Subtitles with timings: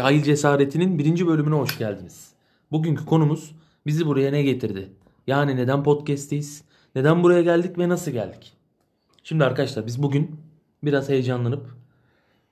[0.00, 2.32] Cahil Cesaretinin birinci bölümüne hoş geldiniz.
[2.72, 4.92] Bugünkü konumuz bizi buraya ne getirdi?
[5.26, 6.64] Yani neden podcast'teyiz?
[6.94, 8.52] Neden buraya geldik ve nasıl geldik?
[9.24, 10.40] Şimdi arkadaşlar biz bugün
[10.82, 11.66] biraz heyecanlanıp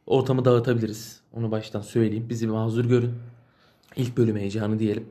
[0.06, 1.20] ortamı dağıtabiliriz.
[1.32, 2.26] Onu baştan söyleyeyim.
[2.28, 3.14] Bizi bir mazur görün.
[3.96, 5.08] İlk bölüm heyecanı diyelim.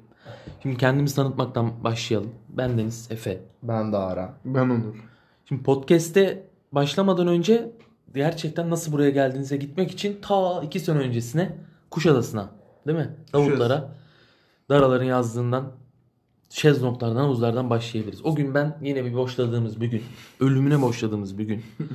[0.63, 2.29] Şimdi kendimizi tanıtmaktan başlayalım.
[2.49, 3.41] Ben Deniz Efe.
[3.63, 4.33] Ben de Ara.
[4.45, 4.95] Ben Onur.
[5.45, 7.71] Şimdi podcast'te başlamadan önce
[8.15, 12.49] gerçekten nasıl buraya geldiğinize gitmek için ta iki sene öncesine Kuşadası'na
[12.87, 13.15] değil mi?
[13.33, 13.95] Davutlara
[14.69, 15.71] Daraların yazdığından
[16.49, 18.25] şezlonglardan havuzlardan başlayabiliriz.
[18.25, 20.03] O gün ben yine bir boşladığımız bir gün.
[20.39, 21.63] Ölümüne boşladığımız bir gün.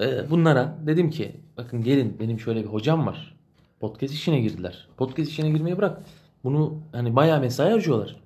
[0.00, 3.36] Ee, bunlara dedim ki bakın gelin benim şöyle bir hocam var.
[3.80, 4.88] Podcast işine girdiler.
[4.96, 6.02] Podcast işine girmeyi bırak.
[6.44, 8.20] Bunu hani bayağı mesai harcıyorlar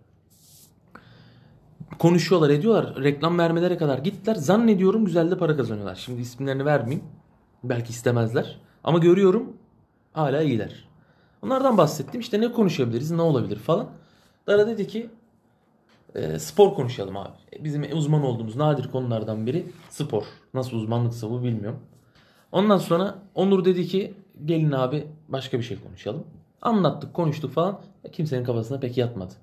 [1.98, 3.03] konuşuyorlar ediyorlar.
[3.03, 4.34] Reklam vermelere kadar gittiler.
[4.34, 5.94] Zannediyorum güzel de para kazanıyorlar.
[5.94, 7.05] Şimdi isimlerini vermeyeyim.
[7.64, 8.61] Belki istemezler.
[8.84, 9.53] Ama görüyorum
[10.15, 10.89] hala iyiler.
[11.43, 12.20] Onlardan bahsettim.
[12.20, 13.87] İşte ne konuşabiliriz, ne olabilir falan.
[14.47, 15.11] Dara dedi ki
[16.15, 17.33] e, spor konuşalım abi.
[17.53, 20.23] E, Bizim uzman olduğumuz nadir konulardan biri spor.
[20.55, 21.79] Nasıl uzmanlıksa bu bilmiyorum.
[22.53, 26.25] Ondan sonra Onur dedi ki gelin abi başka bir şey konuşalım.
[26.62, 27.81] Anlattık, konuştuk falan.
[28.12, 29.34] Kimsenin kafasına pek yatmadı.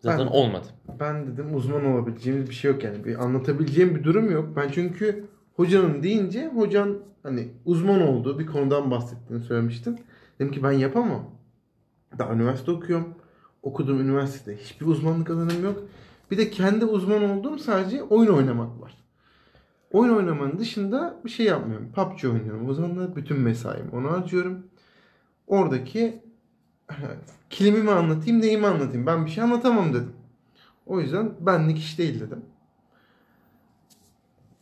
[0.00, 0.66] Zaten Ben- olmadı.
[1.00, 3.04] Ben dedim uzman olabileceğimiz bir şey yok yani.
[3.04, 4.48] Bir anlatabileceğim bir durum yok.
[4.56, 5.24] Ben çünkü
[5.60, 10.00] hocanın deyince hocan hani uzman olduğu bir konudan bahsettiğini söylemiştin.
[10.38, 11.24] Dedim ki ben yapamam.
[12.18, 13.14] Daha üniversite okuyorum.
[13.62, 15.82] Okuduğum üniversitede hiçbir uzmanlık alanım yok.
[16.30, 18.94] Bir de kendi uzman olduğum sadece oyun oynamak var.
[19.92, 21.92] Oyun oynamanın dışında bir şey yapmıyorum.
[21.92, 22.68] PUBG oynuyorum.
[22.68, 24.66] O zaman da bütün mesaimi ona harcıyorum.
[25.46, 26.22] Oradaki
[27.50, 29.06] kilimimi anlatayım, neyimi anlatayım.
[29.06, 30.12] Ben bir şey anlatamam dedim.
[30.86, 32.42] O yüzden benlik iş değil dedim.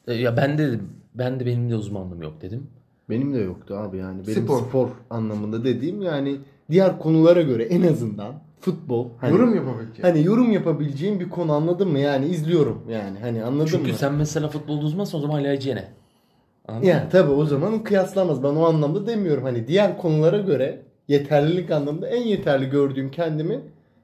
[0.06, 0.80] E, Ya ben de
[1.14, 2.66] ben de benim de uzmanlığım yok dedim.
[3.10, 4.26] Benim de yoktu abi yani.
[4.26, 4.60] Benim Spor.
[4.60, 6.36] spor, anlamında dediğim yani
[6.70, 9.08] diğer konulara göre en azından futbol.
[9.20, 10.02] Hani, Yorum yapabileceğim.
[10.02, 11.98] Hani yorum yapabileceğim bir konu anladın mı?
[11.98, 13.18] Yani izliyorum yani.
[13.18, 13.98] Hani anladın Çünkü mı?
[13.98, 15.84] sen mesela futbolda uzmansın o zaman Ali Aycene.
[16.68, 16.90] Anladın mı?
[16.90, 18.42] Ya tabii o zaman kıyaslamaz.
[18.42, 19.44] Ben o anlamda demiyorum.
[19.44, 23.60] Hani diğer konulara göre yeterlilik anlamında en yeterli gördüğüm kendimi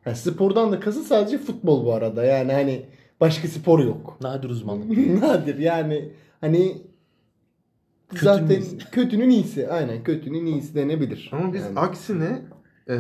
[0.07, 2.25] yani spordan da kası sadece futbol bu arada.
[2.25, 2.83] Yani hani
[3.21, 4.17] başka spor yok.
[4.21, 4.99] Nadir uzmanlık.
[5.23, 6.09] Nadir yani
[6.41, 6.79] hani
[8.15, 8.79] Kötünün zaten iyisi.
[8.93, 9.69] kötünün iyisi.
[9.69, 11.31] Aynen kötünün iyisi denebilir.
[11.33, 11.79] Ama biz Yani.
[11.79, 12.43] aksine
[12.89, 12.97] e,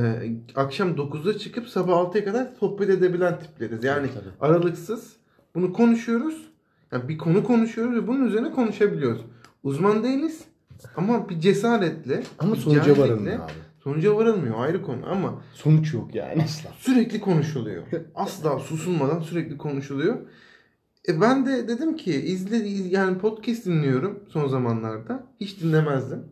[0.54, 3.84] akşam 9'da çıkıp sabah 6'ya kadar sohbet edebilen tipleriz.
[3.84, 4.34] Yani Tabii, tabii.
[4.52, 5.16] aralıksız
[5.54, 6.48] bunu konuşuyoruz.
[6.92, 9.20] Yani bir konu konuşuyoruz ve bunun üzerine konuşabiliyoruz.
[9.62, 10.44] Uzman değiliz
[10.96, 13.52] ama bir cesaretle, ama bir sonuca varılmıyor abi.
[13.84, 16.70] Sonuca varılmıyor ayrı konu ama Sonuç yok yani asla.
[16.78, 17.82] sürekli konuşuluyor.
[18.14, 20.16] Asla susulmadan sürekli konuşuluyor.
[21.08, 22.56] E ben de dedim ki izle
[22.88, 25.26] yani podcast dinliyorum son zamanlarda.
[25.40, 26.24] Hiç dinlemezdim.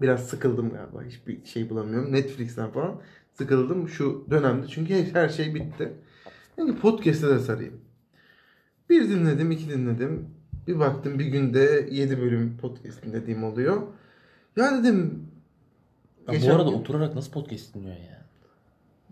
[0.00, 1.02] Biraz sıkıldım galiba.
[1.02, 2.12] Hiçbir şey bulamıyorum.
[2.12, 3.00] Netflix'ten falan
[3.32, 4.66] sıkıldım şu dönemde.
[4.66, 5.92] Çünkü her- şey bitti.
[6.56, 7.80] Ki podcast'e de sarayım.
[8.90, 10.26] Bir dinledim, iki dinledim.
[10.66, 13.82] Bir baktım bir günde 7 bölüm podcast dinlediğim oluyor.
[14.56, 15.26] Ya dedim
[16.32, 18.22] Ya bu arada gün- oturarak nasıl podcast dinliyorsun ya?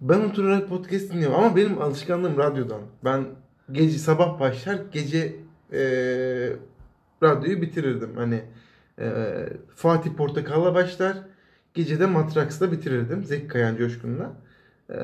[0.01, 2.81] ben oturarak podcast dinliyorum ama benim alışkanlığım radyodan.
[3.05, 3.25] Ben
[3.72, 5.36] gece sabah başlar gece
[5.72, 6.56] eee,
[7.22, 8.16] radyoyu bitirirdim.
[8.16, 8.42] Hani
[9.00, 11.16] eee, Fatih Portakal'la başlar.
[11.75, 13.25] Gece de Matraks'la bitirirdim.
[13.25, 14.32] Zeki Kayan Coşkun'la.
[14.91, 14.98] Eee,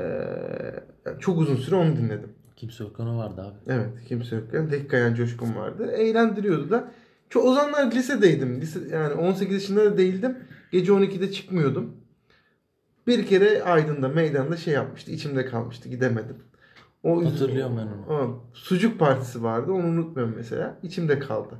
[1.21, 2.31] çok uzun süre onu dinledim.
[2.57, 3.73] Kimse yok ona vardı abi.
[3.73, 4.45] Evet kimse yok.
[4.53, 5.91] Yani Zeki Kayan Coşkun vardı.
[5.93, 6.93] Eğlendiriyordu da.
[7.31, 8.61] Çok o zamanlar lisedeydim.
[8.61, 10.39] Lise, yani 18 yaşında da değildim.
[10.73, 11.97] Gece 12'de çıkmıyordum.
[13.07, 15.11] Bir kere Aydın'da meydanda şey yapmıştı.
[15.13, 15.89] içimde kalmıştı.
[15.89, 16.37] Gidemedim.
[17.07, 18.21] O Hatırlıyorum ben onu.
[18.21, 19.73] O, sucuk partisi vardı.
[19.73, 20.79] Onu unutmuyorum mesela.
[20.83, 21.55] İçimde kaldı.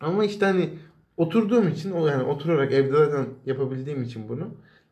[0.00, 0.70] Ama işte hani
[1.16, 4.48] oturduğum için o yani oturarak evde zaten yapabildiğim için bunu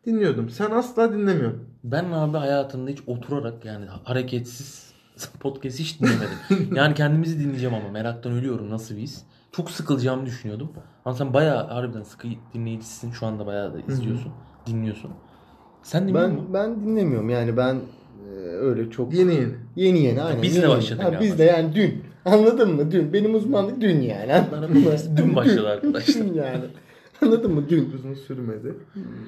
[0.06, 0.50] dinliyordum.
[0.50, 1.61] Sen asla dinlemiyorsun.
[1.85, 4.93] Ben abi hayatımda hiç oturarak yani hareketsiz
[5.41, 6.75] podcast hiç dinlemedim.
[6.77, 9.23] yani kendimizi dinleyeceğim ama meraktan ölüyorum nasıl his.
[9.53, 10.73] Çok sıkılacağımı düşünüyordum.
[11.05, 13.12] Ama sen bayağı harbiden sıkı dinleyicisin.
[13.12, 14.33] Şu anda bayağı da izliyorsun.
[14.67, 15.11] Dinliyorsun.
[15.83, 16.49] Sen dinliyor musun?
[16.55, 17.81] Ben ben dinlemiyorum yani ben
[18.40, 19.49] öyle çok Yeni yeni.
[19.76, 20.43] yeni yeni aynen.
[20.43, 21.20] Biz de başladık Ha.
[21.20, 22.02] Biz de yani dün.
[22.25, 22.90] Anladın mı?
[22.93, 23.12] Dün.
[23.12, 24.32] Benim uzmanlık dün yani.
[24.34, 24.90] Anladın mı?
[25.17, 26.14] Dün başladı arkadaşlar.
[26.26, 26.64] Dün yani.
[27.23, 27.69] Anladın mı?
[27.69, 27.93] Dün.
[27.94, 28.75] Uzun sürmedi.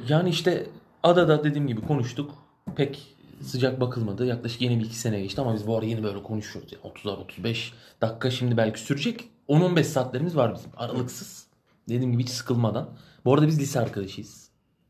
[0.08, 0.66] Yani işte
[1.02, 2.30] adada dediğim gibi konuştuk.
[2.76, 4.26] Pek sıcak bakılmadı.
[4.26, 6.72] Yaklaşık yeni bir iki sene geçti ama biz bu ara yeni böyle konuşuyoruz.
[6.72, 9.24] Yani 30'lar 35 dakika şimdi belki sürecek.
[9.48, 11.46] 10-15 saatlerimiz var bizim aralıksız.
[11.88, 12.88] Dediğim gibi hiç sıkılmadan.
[13.24, 14.43] Bu arada biz lise arkadaşıyız.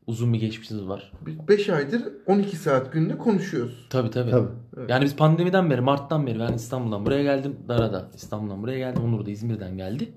[0.07, 1.11] Uzun bir geçmişimiz var.
[1.25, 3.87] Biz 5 aydır 12 saat günde konuşuyoruz.
[3.89, 4.31] Tabii tabii.
[4.31, 4.47] Tabii.
[4.87, 7.55] Yani biz pandemiden beri, Mart'tan beri ben İstanbul'dan buraya geldim.
[7.67, 9.03] Dara'da İstanbul'dan buraya geldim.
[9.03, 10.13] Onur da İzmir'den geldi.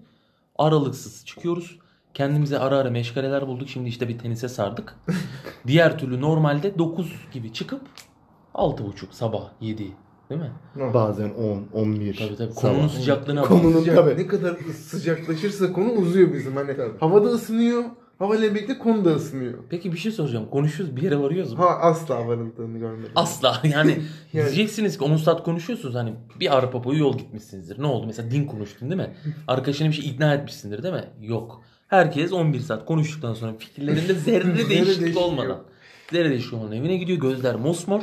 [0.59, 1.79] Aralıksız çıkıyoruz.
[2.15, 3.69] Kendimize ara ara meşgaleler bulduk.
[3.69, 4.95] Şimdi işte bir tenise sardık.
[5.67, 7.81] Diğer türlü normalde 9 gibi çıkıp
[8.55, 9.93] 6.30 sabah 7
[10.31, 10.53] değil mi?
[10.95, 12.17] Bazen 10, 11.
[12.17, 12.53] Tabii tabii.
[12.53, 12.73] sabah.
[12.73, 13.49] Konunun sıcaklığına bak.
[13.49, 14.17] Konunun Sıcak- tabii.
[14.23, 16.57] Ne kadar sıcaklaşırsa konu uzuyor bizim.
[16.57, 16.99] Hani Tabii.
[17.01, 17.85] havada ısınıyor.
[18.19, 19.59] Havayla birlikte konu da ısınıyor.
[19.71, 20.51] Peki bir şey soracağım.
[20.51, 21.59] Konuşuyoruz bir yere varıyoruz mu?
[21.59, 23.13] Ha asla varıldığını görmedim.
[23.17, 23.99] Asla yani
[24.33, 27.83] Yani- diyeceksiniz ki 10 saat konuşuyorsunuz hani bir arpa boyu yol gitmişsinizdir.
[27.83, 29.15] Ne oldu mesela din konuştun değil mi?
[29.49, 31.05] Arkadaşını bir şey ikna etmişsindir değil mi?
[31.21, 31.63] Yok.
[31.89, 35.63] Herkes 11 saat konuştuktan sonra fikirlerinde zerre değişiklik olmadan.
[36.13, 38.03] Zerre değişiklik olmadan evine gidiyor gözler mosmor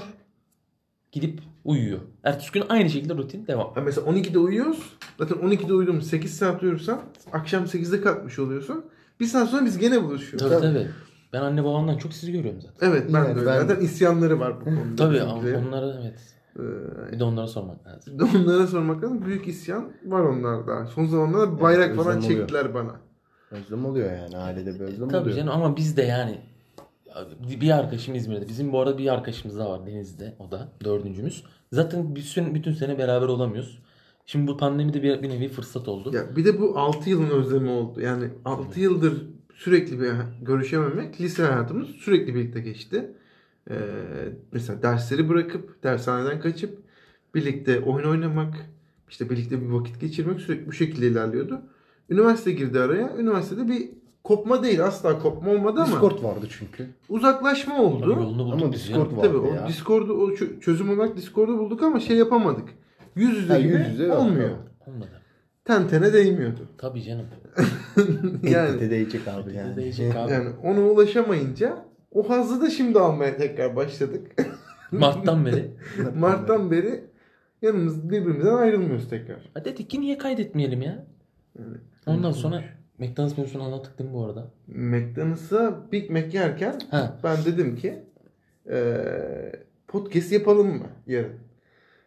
[1.12, 2.00] gidip uyuyor.
[2.24, 3.74] Ertesi gün aynı şekilde rutin devam.
[3.74, 4.98] Ha mesela 12'de uyuyoruz.
[5.18, 7.02] Zaten 12'de uyudum 8 saat uyursan
[7.34, 8.86] akşam 8'de kalkmış oluyorsun.
[9.20, 10.50] Bir saat sonra biz gene buluşuyoruz.
[10.50, 10.88] Tabii tabii.
[11.34, 12.90] Ben anne babamdan çok sizi görüyorum zaten.
[12.90, 13.46] Evet ben Yani de öyle.
[13.50, 14.96] ben- Zaten isyanları var bu konuda.
[14.98, 15.24] Tabii
[15.68, 16.20] onlara evet.
[16.60, 18.14] Ee, Bir de onlara sormak lazım.
[18.14, 19.26] Bir de onlara sormak lazım.
[19.26, 20.86] Büyük isyan var onlarda.
[20.88, 22.32] Son zamanlarda bayrak özlem falan oluyor.
[22.40, 22.96] çektiler bana.
[23.52, 25.36] Özlem oluyor yani ailede bir özlem Tabii oluyor.
[25.38, 26.40] canım ama biz de yani
[27.62, 28.48] bir arkadaşım İzmir'de.
[28.48, 30.36] Bizim bu arada bir arkadaşımız daha var Deniz'de.
[30.40, 31.44] O da dördüncümüz.
[31.72, 33.80] Zaten bütün, bütün sene beraber olamıyoruz.
[34.26, 36.12] Şimdi bu pandemide bir, bir nevi fırsat oldu.
[36.16, 38.02] Ya bir de bu 6 yılın özlemi oldu.
[38.02, 40.12] Yani 6 yıldır sürekli bir
[40.42, 43.12] görüşememek lise hayatımız sürekli birlikte geçti.
[43.70, 43.76] Ee,
[44.52, 46.78] mesela dersleri bırakıp dershaneden kaçıp
[47.36, 48.54] birlikte oyun oynamak,
[49.10, 51.62] işte birlikte bir vakit geçirmek sürekli bu şekilde ilerliyordu.
[52.10, 53.18] Üniversite girdi araya.
[53.18, 53.90] Üniversitede bir
[54.24, 56.88] kopma değil asla kopma olmadı ama Discord vardı çünkü.
[57.10, 58.10] uzaklaşma Tabii oldu.
[58.10, 59.18] yolunu bulduk Ama Discord ya.
[59.18, 59.24] var.
[59.24, 59.68] Tabii vardı o ya.
[59.68, 62.70] Discord'u o çö- çözüm olarak Discord'u bulduk ama şey yapamadık.
[63.16, 64.50] Yüz yüze Ha, gibi yüz yüze olmuyor.
[64.50, 64.60] yok.
[64.88, 65.10] Olmadı.
[65.66, 66.68] Ten tene değmiyordu.
[66.78, 67.26] Tabii canım.
[68.44, 69.76] yani Ette değecek abi yani.
[69.76, 70.32] değecek abi.
[70.32, 74.32] yani ona ulaşamayınca o hazzı da şimdi almaya tekrar başladık.
[74.92, 75.72] Mart'tan beri.
[76.16, 77.04] Mart'tan beri
[77.62, 79.50] yanımız birbirimizden ayrılmıyoruz tekrar.
[79.54, 81.06] Ha dedik ki niye kaydetmeyelim ya?
[81.60, 82.64] Yani, Ondan sonra
[83.00, 84.48] McDonald's menüsünü anlattık değil mi bu arada?
[84.68, 87.20] McDonald's'a Big Mac yerken Ha.
[87.24, 88.04] ben dedim ki
[88.70, 89.52] eee
[89.88, 91.34] podcast yapalım mı yarın?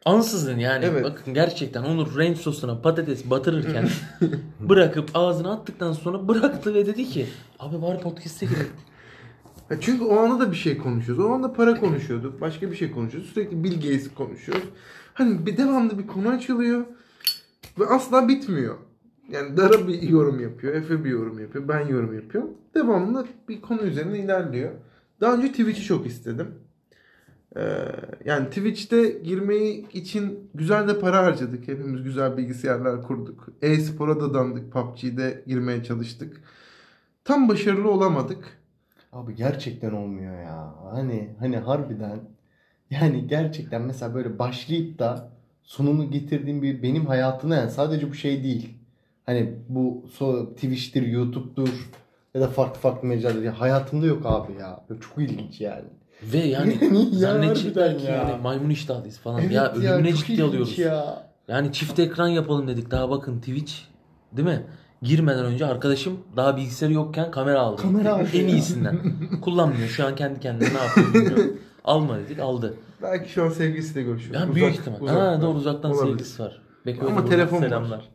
[0.05, 0.85] Ansızın yani.
[0.85, 1.05] Evet.
[1.05, 3.89] Bakın gerçekten Onur ranch sosuna patates batırırken
[4.61, 7.27] bırakıp ağzına attıktan sonra bıraktı ve dedi ki
[7.59, 8.73] abi bari podcast'e girelim.
[9.81, 11.25] Çünkü o anda da bir şey konuşuyoruz.
[11.25, 12.41] O anda para konuşuyorduk.
[12.41, 13.31] Başka bir şey konuşuyoruz.
[13.31, 14.69] Sürekli Bill Gates konuşuyoruz.
[15.15, 16.85] Hani bir devamlı bir konu açılıyor.
[17.79, 18.75] Ve asla bitmiyor.
[19.31, 20.75] Yani Dara bir yorum yapıyor.
[20.75, 21.69] Efe bir yorum yapıyor.
[21.69, 22.51] Ben yorum yapıyorum.
[22.75, 24.71] Devamlı bir konu üzerine ilerliyor.
[25.21, 26.55] Daha önce Twitch'i çok istedim.
[27.57, 27.61] Ee,
[28.25, 31.69] yani Twitch'te girmeyi için güzel de para harcadık.
[31.69, 33.49] Hepimiz güzel bilgisayarlar kurduk.
[33.63, 34.73] E-spora da dandık.
[34.73, 36.43] PUBG'de girmeye çalıştık.
[37.25, 38.59] Tam başarılı olamadık.
[39.13, 40.75] Abi gerçekten olmuyor ya.
[40.93, 42.21] Hani hani harbiden
[42.91, 45.31] yani gerçekten mesela böyle başlayıp da
[45.63, 48.79] sonunu getirdiğim bir benim hayatına yani sadece bu şey değil.
[49.27, 51.91] Hani bu so Twitch'tir, YouTube'dur
[52.35, 53.43] ya da farklı farklı mecralar.
[53.43, 54.85] Ya hayatımda yok abi ya.
[55.01, 55.89] Çok ilginç yani.
[56.23, 58.13] Ve yani ya zannedecekler ki ya.
[58.13, 59.41] yani maymun iştahlıyız falan.
[59.41, 60.79] Evet ya ölümüne çok ciddi alıyoruz.
[60.79, 61.23] ya.
[61.49, 62.91] Yani çift ekran yapalım dedik.
[62.91, 63.73] Daha bakın Twitch
[64.33, 64.63] değil mi?
[65.03, 67.83] Girmeden önce arkadaşım daha bilgisayarı yokken kamera aldı.
[67.83, 68.49] Kamera aldı En ya.
[68.49, 68.99] iyisinden.
[69.41, 69.89] Kullanmıyor.
[69.89, 71.59] Şu an kendi kendine ne yapıyor bilmiyorum.
[71.85, 72.75] Alma dedik aldı.
[73.03, 74.35] Belki şu an sevgilisiyle görüşüyor.
[74.35, 75.01] Yani Uzak- büyük ihtimal.
[75.01, 75.21] uzaktan.
[75.35, 76.09] ha doğru uzaktan Olabilir.
[76.11, 76.63] sevgilisi var.
[76.87, 77.63] Bekle Ama telefon var.
[77.69, 78.09] selamlar.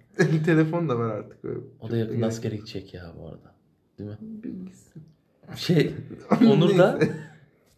[0.45, 1.45] Telefon da var artık.
[1.45, 1.59] Öyle.
[1.79, 3.55] O da yakında askere gidecek ya bu arada.
[3.99, 4.17] Değil mi?
[4.21, 4.89] bilgisi.
[5.55, 5.93] Şey
[6.51, 6.99] Onur da.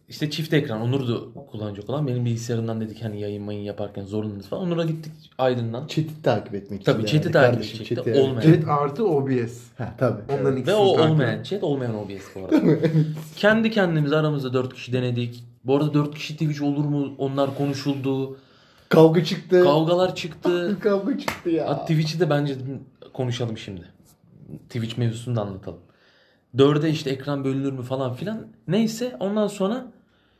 [0.08, 1.14] İşte çift ekran Onur da
[1.50, 4.62] kullanacak olan benim bilgisayarımdan dedik hani yayın mayın yaparken zorlanırız falan.
[4.62, 5.86] Onur'a gittik Aydın'dan.
[5.86, 7.16] Chat'i takip etmek Tabii, için.
[7.18, 7.32] chat'i yani.
[7.32, 8.10] takip Kardeşim, edecekti.
[8.10, 8.40] chat'i- Olmayan.
[8.40, 9.62] Jet artı OBS.
[9.78, 10.22] Ha tabii.
[10.28, 10.58] Onların Evet.
[10.58, 12.78] ikisini Ve o takip olmayan chat olmayan OBS bu arada.
[13.36, 15.44] Kendi kendimize aramızda 4 kişi denedik.
[15.64, 17.14] Bu arada 4 kişi Twitch olur mu?
[17.18, 18.36] Onlar konuşuldu.
[18.88, 19.62] Kavga çıktı.
[19.64, 20.76] Kavgalar çıktı.
[20.82, 21.68] Kavga çıktı ya.
[21.68, 22.56] Hatta Twitch'i de bence
[23.12, 23.82] konuşalım şimdi.
[24.68, 25.78] Twitch mevzusunu da anlatalım.
[26.58, 28.46] Dörde işte ekran bölünür mü falan filan.
[28.68, 29.86] Neyse ondan sonra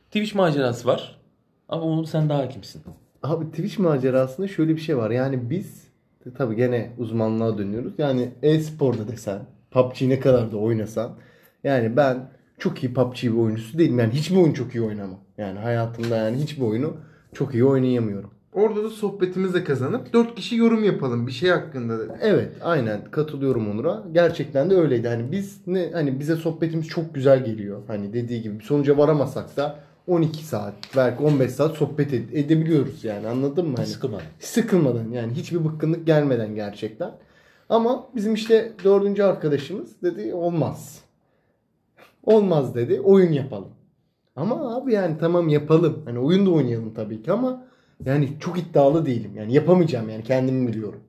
[0.07, 1.21] Twitch macerası var.
[1.69, 2.83] Ama onu sen daha hakimsin.
[3.23, 5.11] Abi Twitch macerasında şöyle bir şey var.
[5.11, 5.87] Yani biz
[6.39, 7.93] tabii gene uzmanlığa dönüyoruz.
[7.99, 11.13] Yani e-sporda desen, PUBG ne kadar da oynasan.
[11.65, 13.99] Yani ben çok iyi PUBG bir oyuncusu değilim.
[13.99, 15.19] Yani hiçbir oyun çok iyi oynamam.
[15.39, 16.97] Yani hayatımda yani hiçbir oyunu
[17.35, 18.31] çok iyi oynayamıyorum.
[18.53, 22.13] Orada da sohbetimizle kazanıp 4 kişi yorum yapalım bir şey hakkında dedi.
[22.23, 24.05] Evet aynen katılıyorum Onur'a.
[24.13, 25.09] Gerçekten de öyleydi.
[25.09, 27.83] Hani biz ne hani bize sohbetimiz çok güzel geliyor.
[27.87, 33.05] Hani dediği gibi bir sonuca varamasak da 12 saat belki 15 saat sohbet ed- edebiliyoruz
[33.05, 33.75] yani anladın mı?
[33.77, 34.21] Hani Sıkılma.
[34.41, 37.11] sıkılmadan yani hiçbir bıkkınlık gelmeden gerçekten.
[37.69, 41.01] Ama bizim işte dördüncü arkadaşımız dedi olmaz.
[42.25, 43.69] Olmaz dedi oyun yapalım.
[44.37, 46.03] Ama abi yani tamam yapalım.
[46.05, 47.65] Hani oyun da oynayalım tabii ki ama
[48.05, 49.31] yani çok iddialı değilim.
[49.37, 51.01] Yani yapamayacağım yani kendimi biliyorum.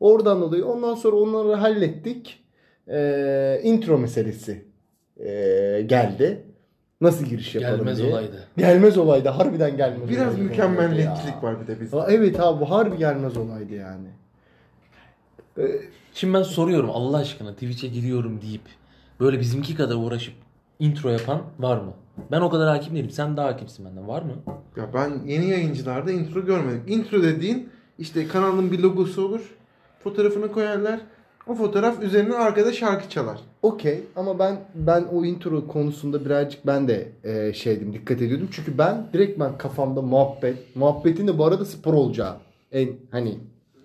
[0.00, 2.44] Oradan dolayı ondan sonra onları hallettik.
[2.88, 4.64] e, intro meselesi
[5.20, 5.28] e,
[5.86, 6.42] geldi.
[7.00, 8.10] Nasıl giriş yapalım Gelmez diye.
[8.10, 8.48] olaydı.
[8.56, 9.28] Gelmez olaydı.
[9.28, 11.96] Harbiden gelmez Biraz olaydı mükemmelliyetçilik var bir de bizde.
[11.96, 14.08] Aa, Evet abi bu harbi gelmez olaydı yani.
[15.58, 15.62] Ee,
[16.14, 18.60] Şimdi ben soruyorum Allah aşkına Twitch'e giriyorum deyip
[19.20, 20.34] böyle bizimki kadar uğraşıp
[20.78, 21.92] intro yapan var mı?
[22.30, 23.10] Ben o kadar hakim değilim.
[23.10, 24.08] Sen daha hakimsin benden.
[24.08, 24.32] Var mı?
[24.76, 26.82] Ya ben yeni yayıncılarda intro görmedim.
[26.86, 29.54] Intro dediğin işte kanalın bir logosu olur.
[30.04, 31.00] Fotoğrafını koyarlar.
[31.46, 33.38] O fotoğraf üzerine arkada şarkı çalar.
[33.66, 38.48] Okey ama ben ben o intro konusunda birazcık ben de e, şeydim dikkat ediyordum.
[38.52, 42.36] Çünkü ben direkt ben kafamda muhabbet, muhabbetin de bu arada spor olacağı
[42.72, 43.38] en hani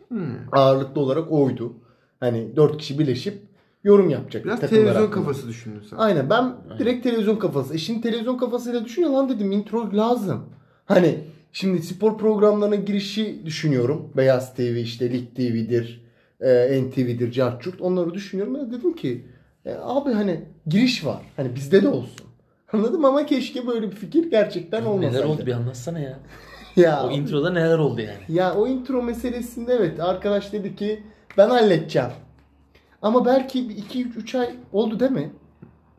[0.08, 0.36] Hmm.
[0.52, 1.74] ağırlıklı olarak oydu.
[2.20, 3.38] Hani dört kişi birleşip
[3.84, 4.46] yorum yapacak.
[4.46, 5.10] Biraz televizyon hakkında.
[5.12, 5.98] kafası düşündün sen.
[5.98, 7.74] Aynen ben direkt televizyon kafası.
[7.74, 10.40] E şimdi televizyon kafasıyla düşünüyor lan dedim intro lazım.
[10.86, 11.20] Hani
[11.52, 14.10] şimdi spor programlarına girişi düşünüyorum.
[14.18, 16.02] Beyaz TV işte Lig TV'dir,
[16.42, 18.56] e, NTV'dir, Cartçurt onları düşünüyorum.
[18.56, 19.26] Ya dedim ki
[19.66, 21.22] e, abi hani giriş var.
[21.38, 22.26] Hani bizde de olsun.
[22.74, 25.16] Anladım ama keşke böyle bir fikir gerçekten olmasaydı.
[25.16, 26.20] Neler oldu bir anlatsana ya.
[26.76, 28.20] Ya, O introda neler oldu yani?
[28.38, 31.04] ya o intro meselesinde evet arkadaş dedi ki
[31.38, 32.10] ben halledeceğim.
[33.02, 35.32] Ama belki 2-3 ay oldu değil mi?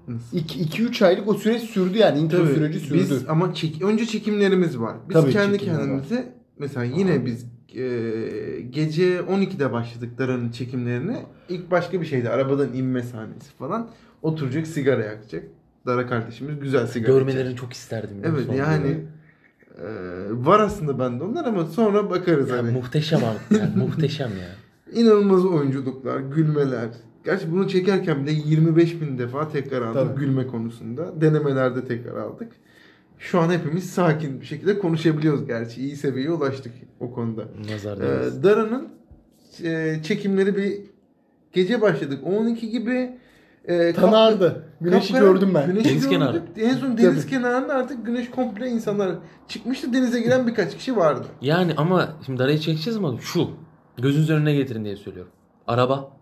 [0.09, 0.39] Nasıl?
[0.39, 2.99] 2-3 aylık o süreç sürdü yani intro Tabii, süreci sürdü.
[2.99, 4.97] Biz ama çek, önce çekimlerimiz var.
[5.09, 5.81] Biz Tabii kendi çekimler var.
[5.85, 7.47] kendimize mesela yine biz e,
[8.71, 11.27] gece 12'de başladık Dara'nın çekimlerine.
[11.49, 12.29] İlk başka bir şeydi.
[12.29, 13.89] Arabadan inme sahnesi falan.
[14.23, 15.45] Oturacak sigara yakacak.
[15.87, 17.59] Dara kardeşimiz güzel sigara Görmelerini yakacak.
[17.61, 18.17] çok isterdim.
[18.25, 18.89] Evet yani
[19.79, 19.85] e,
[20.31, 22.71] var aslında bende onlar ama sonra bakarız Ya hani.
[22.71, 23.59] muhteşem abi.
[23.59, 24.49] Yani muhteşem ya.
[25.01, 26.89] İnanılmaz oyunculuklar, gülmeler.
[27.25, 30.21] Gerçi bunu çekerken bile 25 bin defa tekrar aldık Tabii.
[30.21, 31.21] gülme konusunda.
[31.21, 32.53] Denemelerde tekrar aldık.
[33.23, 35.81] Şu an hepimiz sakin bir şekilde konuşabiliyoruz gerçi.
[35.81, 37.45] iyi seviyeye ulaştık o konuda.
[37.73, 38.43] Nazar Ee, değmesin.
[38.43, 38.89] Dara'nın
[39.65, 40.81] e, çekimleri bir
[41.53, 42.21] gece başladık.
[42.27, 43.19] 12 gibi
[43.65, 44.65] e, Tanardı.
[44.81, 45.67] Güneşi kapkara- gördüm ben.
[45.67, 46.43] Güneşi Deniz kenarı.
[46.57, 47.31] En son deniz Tabii.
[47.31, 49.13] kenarında artık güneş komple insanlar
[49.49, 49.93] çıkmıştı.
[49.93, 51.27] Denize giren birkaç kişi vardı.
[51.41, 53.51] Yani ama şimdi Dara'yı çekeceğiz ama şu.
[54.03, 55.33] Gözünüzün önüne getirin diye söylüyorum.
[55.67, 56.17] Araba.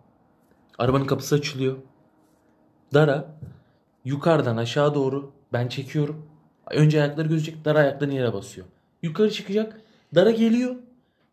[0.79, 1.77] Arabanın kapısı açılıyor.
[2.95, 3.37] Dara
[4.05, 6.30] yukarıdan aşağı doğru ben çekiyorum.
[6.71, 7.65] Önce ayakları gözecek.
[7.65, 8.67] Dara ayaklarını yere basıyor.
[9.03, 9.81] Yukarı çıkacak.
[10.15, 10.75] Dara geliyor.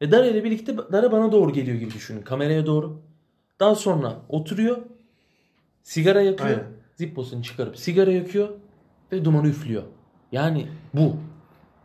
[0.01, 2.21] Ve Dara ile birlikte Dara bana doğru geliyor gibi düşünün.
[2.21, 2.99] Kameraya doğru.
[3.59, 4.77] Daha sonra oturuyor.
[5.83, 6.49] Sigara yakıyor.
[6.49, 6.63] Aynen.
[6.95, 8.49] Zipposunu çıkarıp sigara yakıyor.
[9.11, 9.83] Ve dumanı üflüyor.
[10.31, 11.15] Yani bu.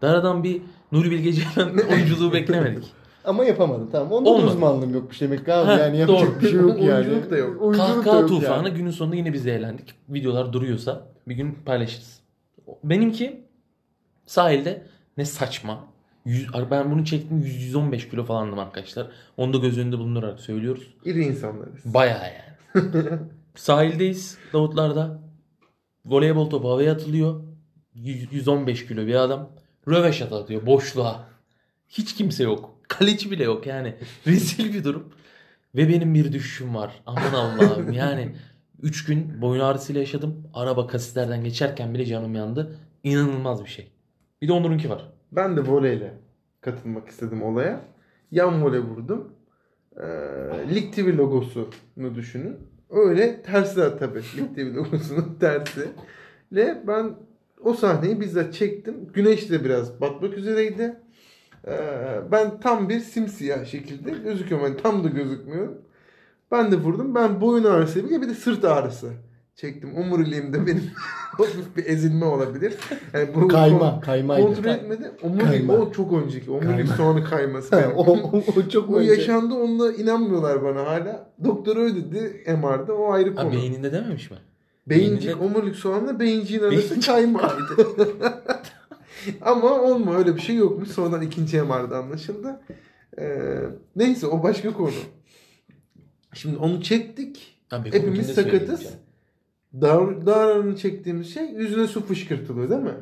[0.02, 2.84] Dara'dan bir Nuri Bilge Ceylan oyunculuğu beklemedik.
[3.24, 4.12] Ama yapamadım tamam.
[4.12, 4.46] Onda Olmadı.
[4.46, 5.66] da uzmanlığım yokmuş demek ki abi.
[5.66, 6.40] Ha, yani yapacak doğru.
[6.40, 6.92] bir şey yok yani.
[7.06, 7.62] Oyunculuk da yok.
[7.62, 8.76] Oyunculuk da Kahkaha yok tufanı yani.
[8.76, 9.94] günün sonunda yine biz eğlendik.
[10.08, 12.21] Videolar duruyorsa bir gün paylaşırız.
[12.84, 13.44] Benimki
[14.26, 14.86] sahilde
[15.16, 15.84] ne saçma.
[16.24, 19.06] Yüz- ben bunu çektim 100-115 kilo falandım arkadaşlar.
[19.36, 20.94] Onu da göz önünde bulundurarak söylüyoruz.
[21.04, 21.94] İri insanlarız.
[21.94, 22.88] Bayağı yani.
[23.54, 25.22] Sahildeyiz Davutlar'da.
[26.06, 27.42] Voleybol topu havaya atılıyor.
[27.94, 29.50] Yüz- 115 kilo bir adam.
[29.88, 31.28] Röveşat atıyor boşluğa.
[31.88, 32.78] Hiç kimse yok.
[32.88, 33.94] Kaleci bile yok yani.
[34.26, 35.12] Rezil bir durum.
[35.74, 37.02] Ve benim bir düşüşüm var.
[37.06, 38.36] Aman Allah'ım yani.
[38.82, 40.44] 3 gün boyun ağrısıyla yaşadım.
[40.54, 42.76] Araba kasislerden geçerken bile canım yandı.
[43.04, 43.92] İnanılmaz bir şey.
[44.42, 45.12] Bir de Onur'unki var.
[45.32, 46.14] Ben de voleyle
[46.60, 47.80] katılmak istedim olaya.
[48.30, 49.32] Yan voley vurdum.
[49.96, 50.04] Ee,
[50.74, 52.56] Lig TV logosunu düşünün.
[52.90, 54.22] Öyle tersi tabii.
[54.36, 55.88] Lig TV logosunun tersi.
[56.52, 57.14] Ve ben
[57.64, 59.12] o sahneyi bizzat çektim.
[59.14, 60.96] Güneş de biraz batmak üzereydi.
[61.66, 61.78] Ee,
[62.32, 64.66] ben tam bir simsiyah şekilde gözüküyorum.
[64.66, 65.82] Yani tam da gözükmüyorum.
[66.52, 67.14] Ben de vurdum.
[67.14, 69.10] Ben boyun ağrısı bir de sırt ağrısı
[69.56, 69.96] çektim.
[69.96, 70.82] Omuriliğimde benim
[71.38, 72.74] hafif bir ezilme olabilir.
[73.12, 74.00] Yani bu Kayma.
[74.00, 74.46] Kaymaydı.
[74.46, 75.10] Kontrol etmedi.
[75.22, 75.72] Omurilik Kayma.
[75.72, 76.50] o çok önceki.
[76.50, 76.96] Omurilik Kayma.
[76.96, 77.76] soğanı kayması.
[77.76, 77.96] Ha, benim.
[77.96, 79.10] o, o, o çok Bu önce.
[79.10, 81.30] yaşandı onunla inanmıyorlar bana hala.
[81.44, 83.52] Doktor öyle dedi MR'da o ayrı Ha, konu.
[83.52, 84.36] beyninde dememiş mi?
[84.88, 87.52] Beyincik, beyninde- omurilik soğanla beyinciğin arası kayma.
[89.42, 90.88] Ama olma öyle bir şey yokmuş.
[90.88, 92.60] Sonradan ikinci MR'da anlaşıldı.
[93.18, 93.38] Ee,
[93.96, 94.90] neyse o başka konu.
[96.34, 97.56] Şimdi onu çektik.
[97.70, 98.82] Ha, bir Hepimiz sakatız.
[98.82, 98.96] canım.
[99.80, 102.94] Dar, Dara'nın çektiğimiz şey yüzüne su fışkırtılıyor değil mi?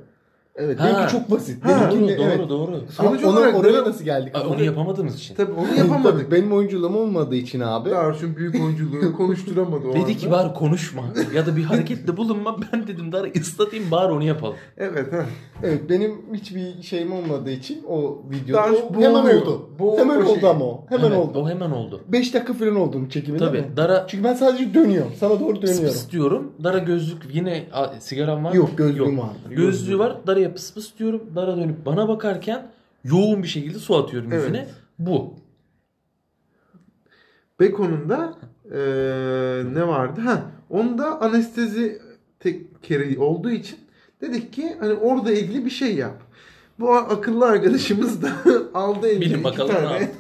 [0.61, 0.81] Evet.
[0.81, 0.87] Ha.
[0.87, 1.65] Benimki çok basit.
[1.65, 2.49] Ha, Benimki Doğru de- doğru evet.
[2.51, 2.81] doğru.
[2.93, 4.37] Sonuç ona- olarak oraya nasıl geldik?
[4.37, 5.35] Abi onu yapamadığımız için.
[5.35, 6.33] Tabii onu Tabii, yapamadık.
[6.33, 7.91] benim oyunculuğum olmadığı için abi.
[7.91, 10.13] Darüş'ün büyük oyunculuğunu konuşturamadı o Dedi anda.
[10.13, 11.03] ki bari konuşma
[11.35, 12.57] ya da bir harekette bulunma.
[12.73, 14.55] Ben dedim Dara ıslatayım bari onu yapalım.
[14.79, 15.13] Evet.
[15.13, 15.25] Ha.
[15.63, 19.71] Evet benim hiçbir şeyim olmadığı için o videoda Darş o hemen oldu.
[19.79, 20.47] Boğulma hemen oldu şeyi.
[20.51, 20.85] ama o.
[20.89, 21.39] Hemen Evet, oldu.
[21.39, 22.01] O hemen oldu.
[22.09, 23.77] 5 dakika falan oldu onun çekimi değil Tabii mi?
[23.77, 25.13] Dara Çünkü ben sadece dönüyorum.
[25.21, 25.85] Sana doğru dönüyorum.
[25.87, 26.53] pıs diyorum.
[26.65, 28.57] Dara gözlük yine a, sigaram var mı?
[28.57, 29.25] Yok gözlüğüm Yok.
[29.25, 29.55] vardı.
[29.57, 30.17] Gözlüğü var.
[30.51, 31.23] Dara'ya pıs pıs diyorum.
[31.35, 32.67] Dara dönüp bana bakarken
[33.05, 34.43] yoğun bir şekilde su atıyorum Evet.
[34.43, 34.69] yüzüne.
[34.99, 35.35] Bu.
[37.61, 38.35] Beko'nun da
[38.73, 38.79] e,
[39.75, 40.21] ne vardı?
[40.21, 42.03] Ha, onda anestezi
[42.41, 43.79] tekeri olduğu için
[44.21, 46.23] dedik ki hani orada ilgili bir şey yap.
[46.79, 48.33] Bu akıllı arkadaşımız da
[48.75, 50.13] aldı eline Bilin iki tane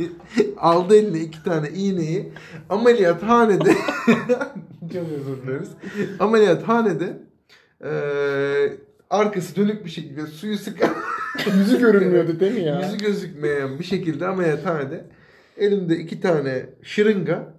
[0.56, 2.32] aldı eline iki tane iğneyi
[2.70, 3.72] ameliyathanede
[4.92, 5.68] çok özür dileriz.
[6.20, 7.18] Ameliyathanede
[7.84, 7.90] e,
[9.10, 10.90] arkası dönük bir şekilde suyu sıkan
[11.58, 12.80] Yüzü görünmüyordu değil mi ya?
[12.80, 15.04] Yüzü gözükmeyen bir şekilde ameliyathanede
[15.58, 17.54] elimde iki tane şırınga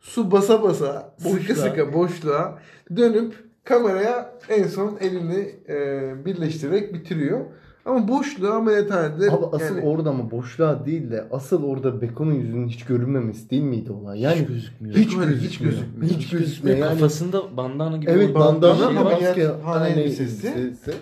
[0.00, 1.56] su basa basa sıkı Boşluğa.
[1.56, 2.58] sıkı boşluğa
[2.96, 7.40] dönüp kameraya en son elini e, birleştirerek bitiriyor.
[7.90, 12.68] Ama boşluğa ameliyathanede Abi asıl yani orada ama boşluğa değil de asıl orada Beko'nun yüzünün
[12.68, 14.20] hiç görünmemesi değil miydi olay?
[14.20, 14.96] Yani hiç gözükmüyor.
[14.96, 15.72] hiç, Hiç gözükmüyor.
[15.74, 16.12] gözükmüyor.
[16.14, 16.78] Hiç gözükmüyor.
[16.78, 19.12] Yani, Kafasında bandana gibi evet bir bandana şey ama var.
[19.12, 19.48] maske.
[19.48, 20.48] Ameliyat- elbisesi.
[20.48, 20.92] elbisesi,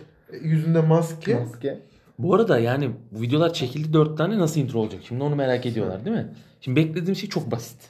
[0.42, 1.34] yüzünde maske.
[1.34, 1.80] Maske.
[2.18, 5.00] Bu arada yani bu videolar çekildi 4 tane nasıl intro olacak?
[5.08, 6.28] Şimdi onu merak ediyorlar değil mi?
[6.60, 7.80] Şimdi beklediğim şey çok basit.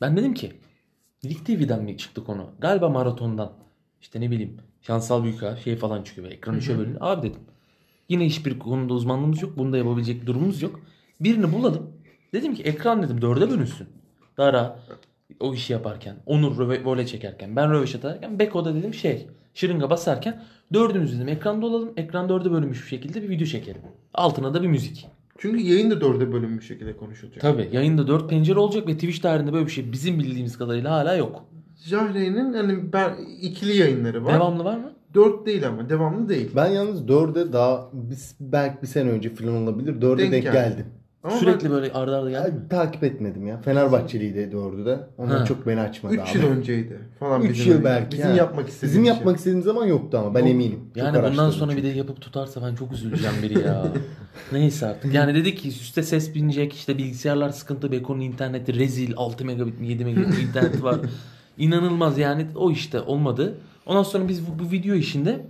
[0.00, 0.52] Ben dedim ki
[1.24, 2.46] Lig TV'den mi çıktı konu?
[2.58, 3.52] Galiba maratondan.
[4.00, 6.24] İşte ne bileyim Şansal Büyüka şey falan çıkıyor.
[6.24, 6.98] Böyle ekran üçe bölünüyor.
[7.00, 7.40] Abi dedim.
[8.08, 9.58] Yine hiçbir konuda uzmanlığımız yok.
[9.58, 10.80] Bunu da yapabilecek durumumuz yok.
[11.20, 11.90] Birini bulalım.
[12.32, 13.86] Dedim ki ekran dedim dörde bölünsün.
[14.38, 14.78] Dara
[15.40, 16.16] o işi yaparken.
[16.26, 17.56] Onur röve, vole çekerken.
[17.56, 18.38] Ben röveşat atarken.
[18.38, 19.26] Beko'da dedim şey.
[19.54, 20.42] Şırınga basarken.
[20.72, 21.92] Dördümüz dedim ekranda olalım.
[21.96, 23.82] Ekran dörde bölünmüş bir şekilde bir video çekelim.
[24.14, 25.06] Altına da bir müzik.
[25.38, 27.40] Çünkü yayın da dörde bölünmüş şekilde konuşulacak.
[27.40, 31.16] Tabi yayında dört pencere olacak ve Twitch tarihinde böyle bir şey bizim bildiğimiz kadarıyla hala
[31.16, 31.44] yok.
[31.76, 34.34] Jahre'nin hani ben ikili yayınları var.
[34.34, 34.92] Devamlı var mı?
[35.16, 36.50] Dört değil ama devamlı değil.
[36.56, 40.00] Ben yalnız dörde daha biz, belki bir sene önce falan olabilir.
[40.00, 40.54] Dörde Denk denk, geldi.
[40.54, 40.86] geldim.
[41.24, 42.68] Ama Sürekli böyle arda arda geldi mi?
[42.70, 43.60] Takip etmedim ya.
[43.60, 44.98] Fenerbahçeliydi dördü de.
[45.18, 45.44] Ondan Ha.
[45.44, 46.38] çok beni açmadı 3 abi.
[46.38, 47.42] yıl önceydi falan.
[47.42, 48.16] 3 bizim yıl belki.
[48.16, 48.36] Bizim ha.
[48.36, 49.14] yapmak istediğimiz Bizim şey.
[49.14, 50.48] yapmak istediğimiz zaman yoktu ama ben Yok.
[50.50, 50.80] eminim.
[50.88, 51.88] Çok Yani bundan sonra bir çünkü.
[51.94, 53.86] de yapıp tutarsa ben çok üzüleceğim biri ya.
[54.52, 55.14] Neyse artık.
[55.14, 59.86] Yani dedik ki üstte ses binecek işte bilgisayarlar sıkıntı Beko'nun interneti rezil 6 megabit mi
[59.88, 60.96] 7 megabit mi interneti var.
[61.58, 63.54] İnanılmaz yani o işte olmadı.
[63.86, 65.46] Ondan sonra biz bu, bu video işinde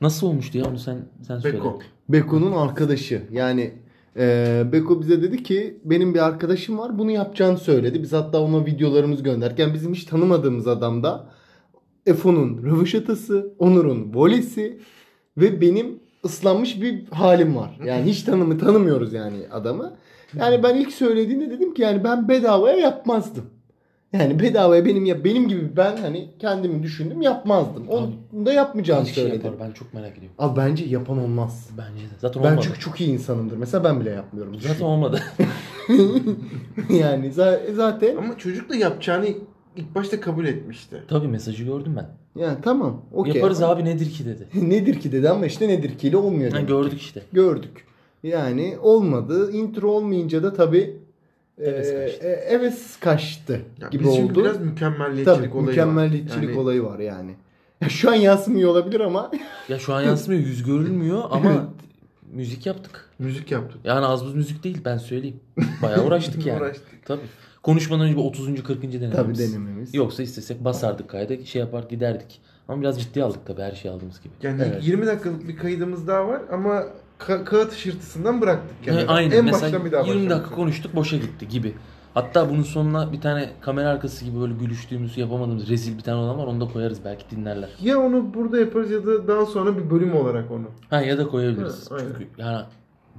[0.00, 1.56] nasıl olmuştu ya onu sen sen söyle.
[1.56, 1.78] Beko.
[2.08, 3.22] Beko'nun arkadaşı.
[3.32, 3.72] Yani
[4.16, 8.02] e, Beko bize dedi ki benim bir arkadaşım var bunu yapacağını söyledi.
[8.02, 11.26] Biz hatta ona videolarımızı gönderken bizim hiç tanımadığımız adam da
[12.06, 14.80] Efo'nun röveşatası, Onur'un volesi
[15.36, 17.80] ve benim ıslanmış bir halim var.
[17.84, 19.96] Yani hiç tanımı tanımıyoruz yani adamı.
[20.38, 23.44] Yani ben ilk söylediğinde dedim ki yani ben bedavaya yapmazdım.
[24.18, 27.88] Yani bedavaya benim ya benim gibi ben hani kendimi düşündüm yapmazdım.
[27.88, 28.12] Onu
[28.46, 29.46] da yapmayacağını Kaç kişi söyledim.
[29.46, 30.34] yapar ben çok merak ediyorum.
[30.38, 31.68] Abi bence yapan olmaz.
[31.78, 32.14] Bence de.
[32.20, 32.64] Zaten Ben olmadı.
[32.66, 33.56] çünkü çok iyi insanımdır.
[33.56, 34.54] Mesela ben bile yapmıyorum.
[34.60, 35.20] Zaten olmadı.
[36.90, 39.26] yani za- zaten Ama çocuk da yapacağını
[39.76, 41.02] ilk başta kabul etmişti.
[41.08, 42.06] Tabii mesajı gördüm ben.
[42.42, 43.02] yani tamam.
[43.12, 43.34] okey.
[43.34, 44.48] Yaparız abi nedir ki dedi.
[44.70, 46.50] nedir ki dedi ama işte nedir ki ile olmuyor.
[46.50, 46.68] Ha, demek.
[46.68, 47.22] gördük işte.
[47.32, 47.84] Gördük.
[48.22, 49.52] Yani olmadı.
[49.52, 50.96] Intro olmayınca da tabii
[51.58, 52.26] Heves e, kaçtı.
[52.26, 54.40] e, heves kaçtı Ya gibi biz oldu.
[54.40, 56.48] biraz mükemmelliyetçilik Tabii olayı mükemmelliyetçilik var.
[56.52, 57.34] Yani olayı var yani.
[57.80, 59.30] Ya şu an yansımıyor olabilir ama
[59.68, 61.68] Ya şu an yansımıyor yüz görülmüyor ama
[62.32, 63.08] müzik yaptık.
[63.18, 63.80] Müzik yaptık.
[63.84, 65.40] Yani az buz müzik değil ben söyleyeyim.
[65.82, 66.60] Bayağı uğraştık yani.
[66.60, 67.04] Uğraştık.
[67.04, 67.20] Tabii.
[67.62, 68.62] Konuşmadan önce bir 30.
[68.62, 68.82] 40.
[68.82, 69.12] denememiz.
[69.16, 69.94] tabii denememiz.
[69.94, 72.40] Yoksa istesek basardık kayda şey yapar giderdik.
[72.68, 74.32] Ama biraz ciddi aldık tabii her şeyi aldığımız gibi.
[74.42, 74.86] Yani Evet.
[74.86, 76.84] 20 dakikalık bir kaydımız daha var ama
[77.18, 78.84] ka- kağıt hışırtısından bıraktık.
[78.84, 79.08] Kenara.
[79.08, 80.56] aynen En mesela baştan bir daha 20 dakika başladık.
[80.56, 81.74] konuştuk boşa gitti gibi.
[82.14, 86.38] Hatta bunun sonuna bir tane kamera arkası gibi böyle gülüştüğümüz yapamadığımız rezil bir tane olan
[86.38, 87.68] var onu da koyarız belki dinlerler.
[87.82, 90.66] Ya onu burada yaparız ya da daha sonra bir bölüm olarak onu.
[90.90, 91.90] Ha ya da koyabiliriz.
[91.90, 92.08] Ha, aynen.
[92.08, 92.64] Çünkü yani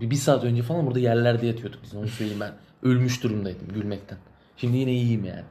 [0.02, 2.52] bir, bir saat önce falan burada yerlerde yatıyorduk biz onu söyleyeyim ben.
[2.90, 4.18] Ölmüş durumdaydım gülmekten.
[4.58, 5.44] Şimdi yine iyiyim yani.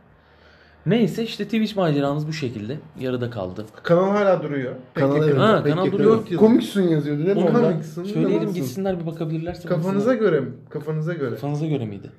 [0.87, 2.79] Neyse işte Twitch maceramız bu şekilde.
[3.01, 3.67] Yarıda kaldı.
[3.83, 4.75] Kanal hala duruyor.
[4.95, 5.99] Kanal evet, Ha, pek kanal yakın.
[5.99, 6.27] duruyor.
[6.37, 7.43] Komiksun yazıyordu değil mi?
[7.43, 7.71] Onu orada?
[7.71, 8.55] Komiksin, Söyleyelim nasıl?
[8.55, 9.69] gitsinler bir bakabilirlerse.
[9.69, 10.15] Kafanıza baksınlar.
[10.31, 10.53] göre mi?
[10.71, 11.31] Kafanıza göre.
[11.31, 12.11] Kafanıza göre miydi?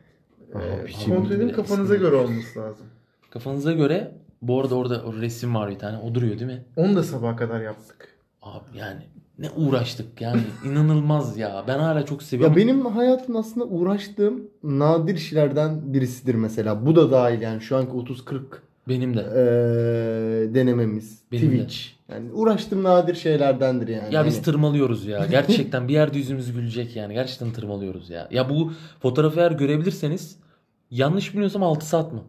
[0.55, 2.85] Ee, şimdi kontrol edin kafanıza göre olması lazım.
[3.29, 5.97] Kafanıza göre bu arada orada o resim var bir tane.
[5.97, 6.63] O duruyor değil mi?
[6.75, 8.07] Onu da sabaha kadar yaptık.
[8.41, 9.01] Abi yani
[9.39, 11.63] ne uğraştık yani inanılmaz ya.
[11.67, 12.57] Ben hala çok seviyorum.
[12.57, 16.85] Ya benim hayatım aslında uğraştığım nadir işlerden birisidir mesela.
[16.85, 18.39] Bu da dahil yani şu anki 30-40
[18.87, 19.19] Benim de.
[19.21, 21.19] eee, denememiz.
[21.31, 21.55] Benim de.
[21.57, 21.77] Twitch.
[22.11, 24.15] Yani uğraştığım nadir şeylerdendir yani.
[24.15, 25.25] Ya biz Hani- tırmalıyoruz ya.
[25.31, 27.13] Gerçekten bir yerde yüzümüz gülecek yani.
[27.13, 28.27] Gerçekten tırmalıyoruz ya.
[28.31, 28.71] Ya bu
[29.01, 30.35] fotoğrafı eğer görebilirseniz
[30.91, 32.19] yanlış bilmiyorsam 6 saat mı?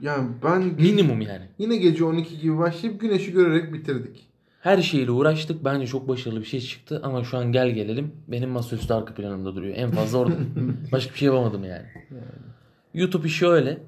[0.00, 1.44] Yani ben Minimum yani.
[1.58, 4.26] yine gece 12 gibi başlayıp güneşi görerek bitirdik.
[4.64, 5.64] Her şeyle uğraştık.
[5.64, 7.00] Bence çok başarılı bir şey çıktı.
[7.02, 8.12] Ama şu an gel gelelim.
[8.28, 9.74] Benim masaüstü arka planımda duruyor.
[9.76, 10.34] En fazla orada.
[10.92, 11.86] Başka bir şey yapamadım yani.
[12.94, 13.78] YouTube işi öyle.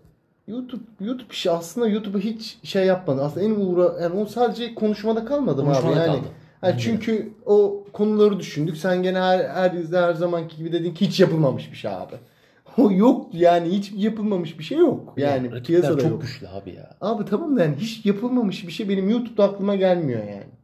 [0.49, 3.23] YouTube YouTube işi aslında YouTube'a hiç şey yapmadı.
[3.23, 6.07] Aslında en uğra yani o sadece konuşmada kalmadı abi yani.
[6.07, 6.27] kaldı.
[6.63, 8.77] Bence çünkü o konuları düşündük.
[8.77, 12.15] Sen gene her her izle her zamanki gibi dedin ki hiç yapılmamış bir şey abi.
[12.79, 15.15] O yok yani hiç yapılmamış bir şey yok.
[15.17, 16.23] Yani Rakipler piyasada çok yok.
[16.23, 16.97] güçlü abi ya.
[17.01, 20.56] Abi tamam da yani hiç yapılmamış bir şey benim YouTube'da aklıma gelmiyor yani.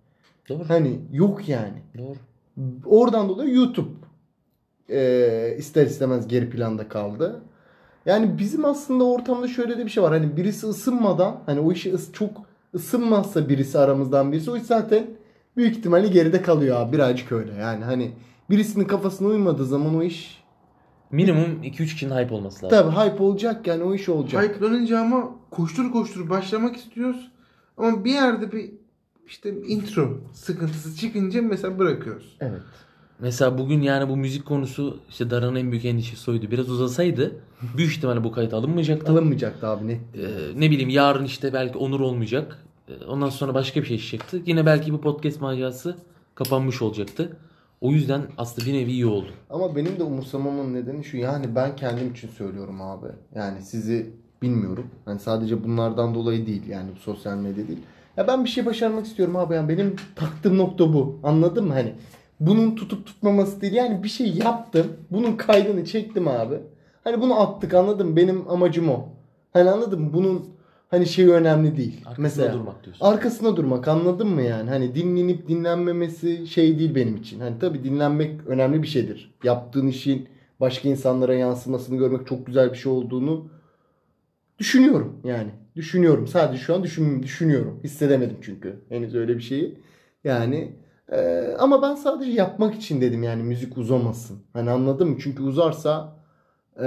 [0.48, 0.68] Doğru.
[0.68, 1.82] Hani yok yani.
[1.98, 2.16] Doğru.
[2.86, 3.88] Oradan dolayı YouTube
[4.90, 7.40] e, ister istemez geri planda kaldı.
[8.06, 10.12] Yani bizim aslında ortamda şöyle de bir şey var.
[10.12, 12.30] Hani birisi ısınmadan hani o işi ıs- çok
[12.74, 15.06] ısınmazsa birisi aramızdan birisi o iş zaten
[15.56, 16.92] büyük ihtimalle geride kalıyor abi.
[16.92, 17.52] Birazcık öyle.
[17.54, 18.12] Yani hani
[18.50, 20.42] birisinin kafasına uymadığı zaman o iş
[21.10, 22.78] Minimum 2-3 kişinin hype olması lazım.
[22.94, 24.42] tabii hype olacak yani o iş olacak.
[24.44, 27.32] Hype'lanınca ama koştur koştur başlamak istiyoruz.
[27.76, 28.70] Ama bir yerde bir
[29.26, 32.36] işte intro sıkıntısı çıkınca mesela bırakıyoruz.
[32.40, 32.60] Evet.
[33.18, 36.50] Mesela bugün yani bu müzik konusu işte Daran'ın en büyük endişesi oydu.
[36.50, 37.36] Biraz uzasaydı
[37.76, 39.12] büyük ihtimalle bu kayıt alınmayacaktı.
[39.12, 40.00] Alınmayacaktı abi net.
[40.14, 42.58] Ee, ne bileyim yarın işte belki Onur olmayacak.
[42.88, 44.42] Ee, Ondan sonra başka bir şey çıkacaktı.
[44.46, 45.96] Yine belki bu podcast macerası
[46.34, 47.36] kapanmış olacaktı.
[47.80, 49.28] O yüzden aslında bir nevi iyi oldu.
[49.50, 53.06] Ama benim de umursamamın nedeni şu yani ben kendim için söylüyorum abi.
[53.34, 54.10] Yani sizi
[54.42, 54.86] bilmiyorum.
[55.04, 57.80] Hani sadece bunlardan dolayı değil yani sosyal medya değil.
[58.16, 59.54] Ya ben bir şey başarmak istiyorum abi.
[59.54, 61.20] Yani benim taktığım nokta bu.
[61.22, 61.72] Anladın mı?
[61.72, 61.92] Hani
[62.40, 63.72] bunun tutup tutmaması değil.
[63.72, 64.86] Yani bir şey yaptım.
[65.10, 66.54] Bunun kaydını çektim abi.
[67.04, 68.16] Hani bunu attık anladın mı?
[68.16, 69.08] Benim amacım o.
[69.52, 70.10] Hani anladın mı?
[70.12, 70.44] Bunun
[70.90, 72.00] hani şeyi önemli değil.
[72.00, 73.06] Arkasında Mesela durmak diyorsun.
[73.06, 74.70] arkasına durmak anladın mı yani?
[74.70, 77.40] Hani dinlenip dinlenmemesi şey değil benim için.
[77.40, 79.34] Hani tabii dinlenmek önemli bir şeydir.
[79.44, 80.28] Yaptığın işin
[80.60, 83.46] başka insanlara yansımasını görmek çok güzel bir şey olduğunu
[84.62, 85.50] düşünüyorum yani.
[85.76, 86.26] Düşünüyorum.
[86.26, 87.80] Sadece şu an düşün, düşünüyorum.
[87.84, 89.78] Hissedemedim çünkü henüz öyle bir şeyi.
[90.24, 90.72] Yani
[91.12, 94.38] e, ama ben sadece yapmak için dedim yani müzik uzamasın.
[94.52, 95.16] Hani anladın mı?
[95.22, 96.16] Çünkü uzarsa
[96.82, 96.86] e,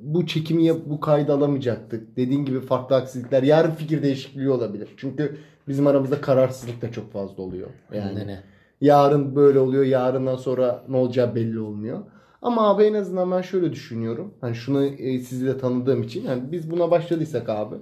[0.00, 2.16] bu çekimi yap, bu kaydı alamayacaktık.
[2.16, 3.42] Dediğin gibi farklı aksilikler.
[3.42, 4.88] Yarın fikir değişikliği olabilir.
[4.96, 5.36] Çünkü
[5.68, 7.68] bizim aramızda kararsızlık da çok fazla oluyor.
[7.92, 8.40] Yani Ne ne.
[8.80, 11.98] yarın böyle oluyor, yarından sonra ne olacağı belli olmuyor.
[12.46, 14.34] Ama abi en azından ben şöyle düşünüyorum.
[14.40, 16.24] Hani şunu e, sizi de tanıdığım için.
[16.24, 17.74] Yani biz buna başladıysak abi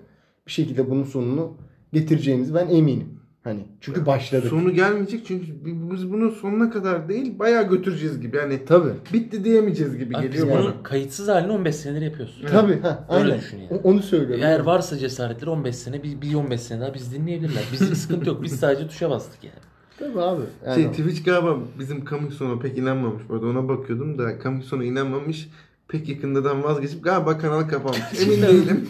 [0.46, 1.57] bir şekilde bunun sonunu
[1.92, 3.20] getireceğimiz ben eminim.
[3.44, 4.48] Hani çünkü başladık.
[4.50, 8.37] Sonu gelmeyecek çünkü bi- biz bunu sonuna kadar değil bayağı götüreceğiz gibi.
[8.37, 8.90] Yani Tabii.
[9.12, 10.83] bitti diyemeyeceğiz gibi Abi biz geliyor bunun bana.
[10.83, 12.42] kayıtsız halini 15 senedir yapıyoruz.
[12.50, 12.81] Tabii.
[12.81, 13.38] Ha, Öyle aynen.
[13.38, 13.81] düşün yani.
[13.85, 14.44] O- Onu söylüyorum.
[14.44, 17.62] Eğer varsa cesaretleri 15 sene bir, bir 15 sene daha biz dinleyebilirler.
[17.72, 18.42] Bizim sıkıntı yok.
[18.42, 19.57] Biz sadece tuşa bastık yani.
[19.98, 20.42] Tabii abi.
[20.66, 23.22] Yani Şey, Twitch galiba bizim coming soon'a pek inanmamış.
[23.28, 25.48] Bu arada ona bakıyordum da coming soon'a inanmamış.
[25.88, 28.00] Pek yakındadan vazgeçip galiba kanal kapanmış.
[28.22, 28.88] Emin değilim.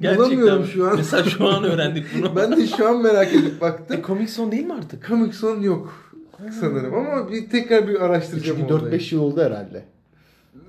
[0.16, 0.96] Bulamıyorum şu an.
[0.96, 2.36] Mesela şu an öğrendik bunu.
[2.36, 4.02] ben de şu an merak edip E, baktım.
[4.02, 5.06] komik son değil mi artık?
[5.08, 5.94] Comic Son yok
[6.60, 8.94] sanırım ama bir tekrar bir araştıracağım çünkü olayı.
[9.00, 9.84] 4-5 yıl oldu herhalde.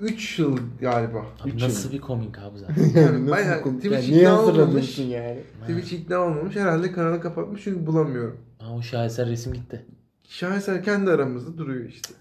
[0.01, 1.25] 3 yıl galiba.
[1.41, 1.97] Abi Üç nasıl yıl.
[1.97, 2.83] bir komik abi zaten.
[3.01, 3.81] Yani bayağı komik?
[3.83, 4.99] Twitch Yani ikna olmamış.
[4.99, 5.39] yani?
[5.67, 6.55] Twitch ikna olmamış.
[6.55, 8.38] Herhalde kanalı kapatmış çünkü bulamıyorum.
[8.60, 9.86] Ha, o şaheser resim gitti.
[10.23, 12.13] Şaheser kendi aramızda duruyor işte.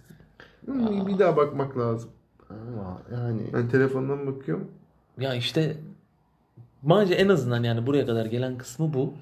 [0.64, 2.10] Hmm, bir daha bakmak lazım.
[2.50, 4.68] Ama yani Ben telefondan bakıyorum.
[5.20, 5.76] Ya işte
[6.82, 9.14] bence en azından yani buraya kadar gelen kısmı bu.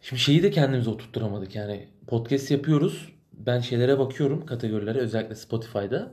[0.00, 3.12] Şimdi şeyi de kendimize oturtturamadık yani podcast yapıyoruz.
[3.32, 6.10] Ben şeylere bakıyorum kategorilere özellikle Spotify'da.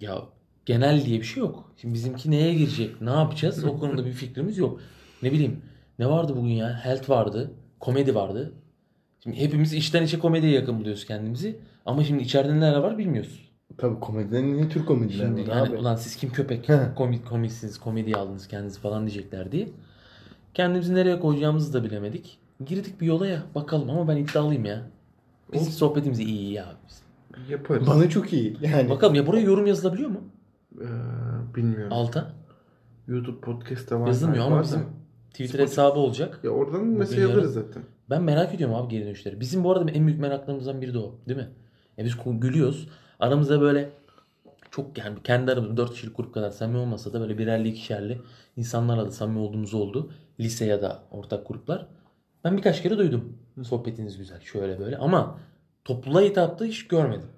[0.00, 0.22] Ya
[0.66, 1.72] genel diye bir şey yok.
[1.80, 3.00] Şimdi bizimki neye girecek?
[3.00, 3.64] Ne yapacağız?
[3.64, 4.80] O konuda bir fikrimiz yok.
[5.22, 5.60] Ne bileyim
[5.98, 6.80] ne vardı bugün ya?
[6.84, 7.50] Health vardı.
[7.80, 8.52] Komedi vardı.
[9.22, 11.58] Şimdi hepimiz içten içe komediye yakın buluyoruz kendimizi.
[11.86, 13.48] Ama şimdi içeride neler var bilmiyoruz.
[13.78, 15.76] tabii komediden niye Türk komediler Şimdi var yani abi?
[15.76, 19.68] ulan siz kim köpek komik komiksiniz komediye aldınız kendinizi falan diyecekler diye.
[20.54, 22.38] Kendimizi nereye koyacağımızı da bilemedik.
[22.66, 24.82] Girdik bir yola ya bakalım ama ben iddialıyım ya.
[25.52, 26.74] Biz sohbetimiz iyi abi.
[26.88, 27.02] biz.
[27.50, 27.86] Yaparız.
[27.86, 28.56] Bana çok iyi.
[28.60, 30.20] Yani Bakalım ya buraya yorum yazılabiliyor mu?
[30.80, 30.84] Ee,
[31.54, 31.92] bilmiyorum.
[31.92, 32.32] Alta.
[33.08, 34.06] YouTube podcast'ta var.
[34.06, 34.80] Yazılmıyor ama bizim
[35.30, 36.40] Twitter Spotify- hesabı olacak.
[36.44, 37.82] Ya oradan mesaj alırız zaten.
[38.10, 39.40] Ben merak ediyorum abi geri dönüşleri.
[39.40, 41.14] Bizim bu arada en büyük meraklarımızdan biri de o.
[41.28, 41.48] Değil mi?
[41.98, 42.88] Ya biz gülüyoruz.
[43.20, 43.90] Aramızda böyle
[44.70, 48.20] çok yani kendi aramızda 4 kişilik grup kadar samimi olmasa da böyle birerli ikişerli
[48.56, 50.10] insanlarla da samimi olduğumuz oldu.
[50.40, 51.86] Lise ya da ortak gruplar.
[52.44, 53.36] Ben birkaç kere duydum.
[53.62, 55.38] Sohbetiniz güzel şöyle böyle ama
[55.88, 57.28] topluluğa hitapta hiç görmedim.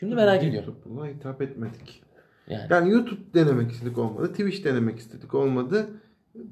[0.00, 0.74] Şimdi merak ediyorum.
[0.84, 2.02] YouTube'a hitap etmedik.
[2.48, 4.28] Yani Yani YouTube denemek istedik olmadı.
[4.30, 5.86] Twitch denemek istedik olmadı.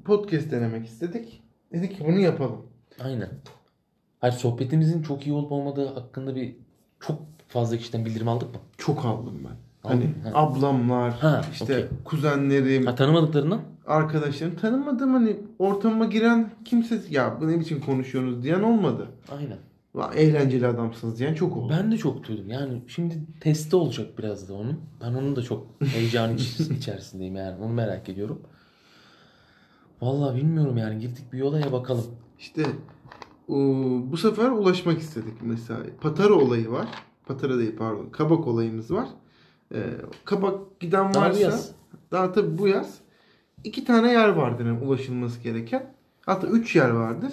[0.05, 1.41] Podcast denemek istedik.
[1.73, 2.61] Dedik ki bunu yapalım.
[3.03, 3.29] aynen.
[4.19, 6.55] Hayır sohbetimizin çok iyi olup olmadığı hakkında bir
[6.99, 8.59] çok fazla kişiden bildirim aldık mı?
[8.77, 9.89] Çok aldım ben.
[9.89, 10.33] Aldın Hani?
[10.33, 10.41] Ha.
[10.41, 11.85] ablamlar, Ha, işte okey.
[12.05, 13.61] kuzenlerim, Ha tanımadıklarından?
[13.87, 19.07] arkadaşlarım tanımadığım hani ortama giren kimse ya bu ne biçim konuşuyorsunuz diyen olmadı.
[19.31, 19.57] Aynen.
[19.95, 21.73] Vay, Eğlenceli adamsınız diyen çok oldu.
[21.79, 22.49] Ben de çok duydum.
[22.49, 24.79] Yani şimdi testi olacak biraz da onun.
[25.01, 27.63] Ben onun da çok heyecan iç- içerisindeyim yani.
[27.63, 28.41] Onu merak ediyorum.
[30.01, 30.99] Vallahi bilmiyorum yani.
[30.99, 32.05] Girdik bir yolaya bakalım.
[32.39, 32.63] İşte
[33.47, 35.79] bu sefer ulaşmak istedik mesela.
[36.01, 36.87] Patara olayı var.
[37.25, 38.09] Patara değil pardon.
[38.09, 39.07] Kabak olayımız var.
[39.73, 39.83] Ee,
[40.25, 41.71] kabak giden Daha bu varsa yaz.
[42.11, 42.97] daha tabii bu yaz
[43.63, 45.93] iki tane yer vardır yani ulaşılması gereken.
[46.25, 47.31] Hatta üç yer vardır.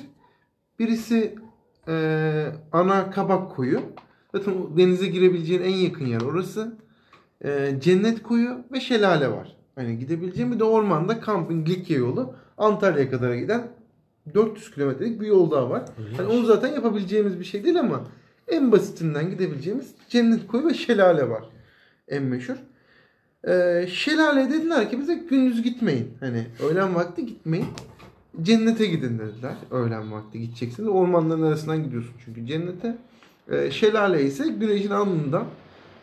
[0.78, 1.34] Birisi
[1.90, 3.80] e, ana kabak koyu.
[4.34, 6.72] Zaten denize girebileceğin en yakın yer orası.
[7.44, 9.56] E, cennet koyu ve şelale var.
[9.74, 13.68] Hani gidebileceğin bir de ormanda kampın Likya yolu Antalya'ya kadar giden
[14.34, 15.84] 400 kilometrelik bir yol daha var.
[16.16, 18.04] Hani onu zaten yapabileceğimiz bir şey değil ama
[18.48, 21.44] en basitinden gidebileceğimiz cennet koyu ve şelale var.
[22.08, 22.56] En meşhur.
[23.48, 26.14] Ee, şelale dediler ki bize gündüz gitmeyin.
[26.20, 27.66] Hani öğlen vakti gitmeyin.
[28.42, 29.54] Cennete gidin dediler.
[29.70, 30.88] Öğlen vakti gideceksiniz.
[30.88, 32.98] Ormanların arasından gidiyorsun çünkü cennete.
[33.50, 35.44] Ee, şelale ise güneşin alnından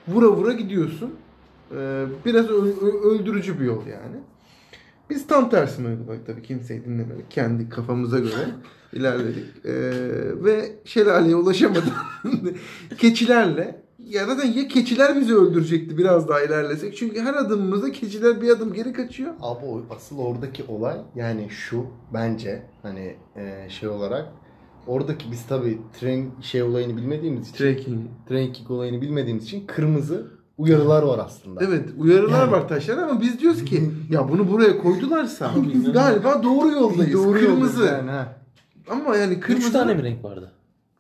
[0.07, 1.15] vura vura gidiyorsun.
[1.75, 2.49] Ee, biraz
[3.05, 4.17] öldürücü bir yol yani.
[5.09, 7.31] Biz tam tersini uyguladık tabii kimseyi dinlemedik.
[7.31, 8.49] Kendi kafamıza göre
[8.93, 9.65] ilerledik.
[9.65, 9.73] Ee,
[10.43, 11.93] ve şelaleye ulaşamadık.
[12.97, 16.97] Keçilerle ya zaten ya keçiler bizi öldürecekti biraz daha ilerlesek.
[16.97, 19.33] Çünkü her adımımızda keçiler bir adım geri kaçıyor.
[19.41, 24.25] Abi o asıl oradaki olay yani şu bence hani e, şey olarak
[24.87, 27.99] oradaki biz tabii tren şey olayını bilmediğimiz için Trekking.
[28.29, 31.63] trekking olayını bilmediğimiz için kırmızı uyarılar var aslında.
[31.65, 32.51] Evet uyarılar Yani.
[32.51, 35.93] var taşlar ama biz diyoruz ki ya bunu buraya koydularsa inanılmaz.
[35.93, 37.13] galiba doğru yoldayız.
[37.13, 37.85] Doğru kırmızı.
[37.85, 38.35] yani ha.
[38.89, 40.51] Ama yani kırmızı Üç tane mi renk vardı?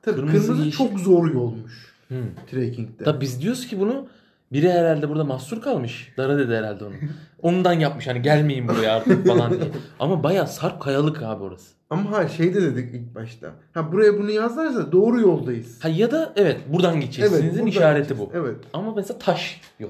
[0.01, 2.15] Tabii Kırmızı, kırmızı, çok zor yolmuş Hı.
[2.51, 3.03] trekkingde.
[3.03, 4.07] Tabii biz diyoruz ki bunu
[4.51, 6.13] biri herhalde burada mahsur kalmış.
[6.17, 6.93] Dara dedi herhalde onu.
[7.41, 9.61] Ondan yapmış hani gelmeyin buraya artık falan diye.
[9.99, 11.77] Ama bayağı sarp kayalık abi orası.
[11.89, 13.51] Ama ha şey de dedik ilk başta.
[13.73, 15.83] Ha buraya bunu yazarsa doğru yoldayız.
[15.83, 17.31] Ha ya da evet buradan gideceğiz.
[17.31, 18.31] Sizin buradan işareti gideceğiz.
[18.33, 18.37] bu.
[18.37, 18.55] Evet.
[18.73, 19.89] Ama mesela taş yol.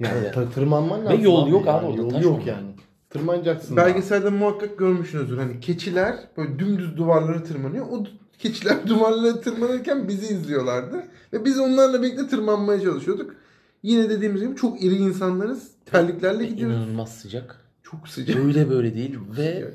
[0.00, 0.54] Yani Evet.
[0.54, 1.20] tırmanman Ve lazım.
[1.24, 1.86] yol yok abi yani.
[1.86, 2.66] orada, Yol taş yok yani.
[3.10, 3.76] Tırmanacaksın.
[3.76, 5.38] Belgeselde muhakkak görmüşsünüzdür.
[5.38, 7.86] Hani keçiler böyle dümdüz duvarları tırmanıyor.
[7.90, 8.04] O
[8.38, 11.04] keçiler duvarları tırmanırken bizi izliyorlardı.
[11.32, 13.34] Ve biz onlarla birlikte tırmanmaya çalışıyorduk.
[13.82, 15.68] Yine dediğimiz gibi çok iri insanlarız.
[15.86, 16.76] Terliklerle Ve gidiyoruz.
[16.76, 17.60] inanılmaz sıcak.
[17.82, 18.36] Çok sıcak.
[18.36, 19.70] Öyle böyle değil ve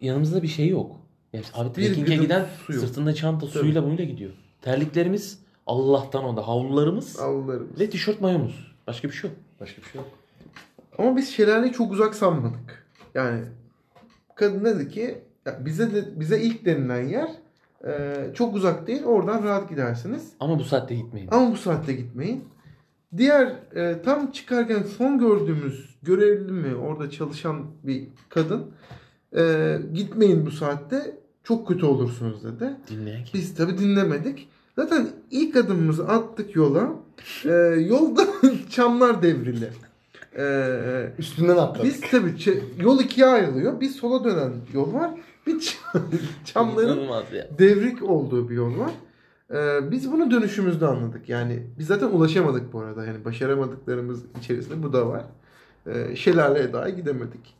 [0.00, 0.96] yanımızda bir şey yok.
[1.32, 2.84] Yani abi Bir trekking'e güdüm giden su yok.
[2.84, 4.30] sırtında çanta suyuyla bununla gidiyor.
[4.62, 6.48] Terliklerimiz Allah'tan onda.
[6.48, 7.80] Havlularımız Avlularımız.
[7.80, 8.72] ve tişört mayomuz.
[8.86, 9.38] Başka bir şey yok.
[9.60, 10.10] Başka bir şey yok.
[10.98, 12.86] Ama biz şelaleyi çok uzak sanmadık.
[13.14, 13.40] Yani
[14.34, 17.28] kadın dedi ki ya bize de, bize ilk denilen yer
[17.86, 19.04] e, çok uzak değil.
[19.04, 20.28] Oradan rahat gidersiniz.
[20.40, 21.28] Ama bu saatte gitmeyin.
[21.30, 22.44] Ama bu saatte gitmeyin.
[23.16, 28.64] Diğer e, tam çıkarken son gördüğümüz görevli mi orada çalışan bir kadın
[29.36, 32.70] e, gitmeyin bu saatte çok kötü olursunuz dedi.
[32.90, 33.40] Dinleyen kim?
[33.40, 34.48] Biz tabi dinlemedik.
[34.76, 36.88] Zaten ilk adımımızı attık yola.
[37.44, 37.50] E,
[37.88, 38.26] yolda
[38.70, 39.68] çamlar devrili.
[40.38, 40.44] E,
[41.18, 41.84] Üstünden atladık.
[41.84, 42.34] biz tabi
[42.82, 43.80] yol ikiye ayrılıyor.
[43.80, 45.10] Bir sola dönen yol var.
[45.46, 45.70] Bir
[46.44, 47.08] çamların
[47.58, 48.90] devrik olduğu bir yol var.
[49.50, 51.28] Ee, biz bunu dönüşümüzde anladık.
[51.28, 53.06] Yani biz zaten ulaşamadık bu arada.
[53.06, 55.24] Yani başaramadıklarımız içerisinde bu da var.
[55.86, 57.54] Ee, şelaleye daha gidemedik.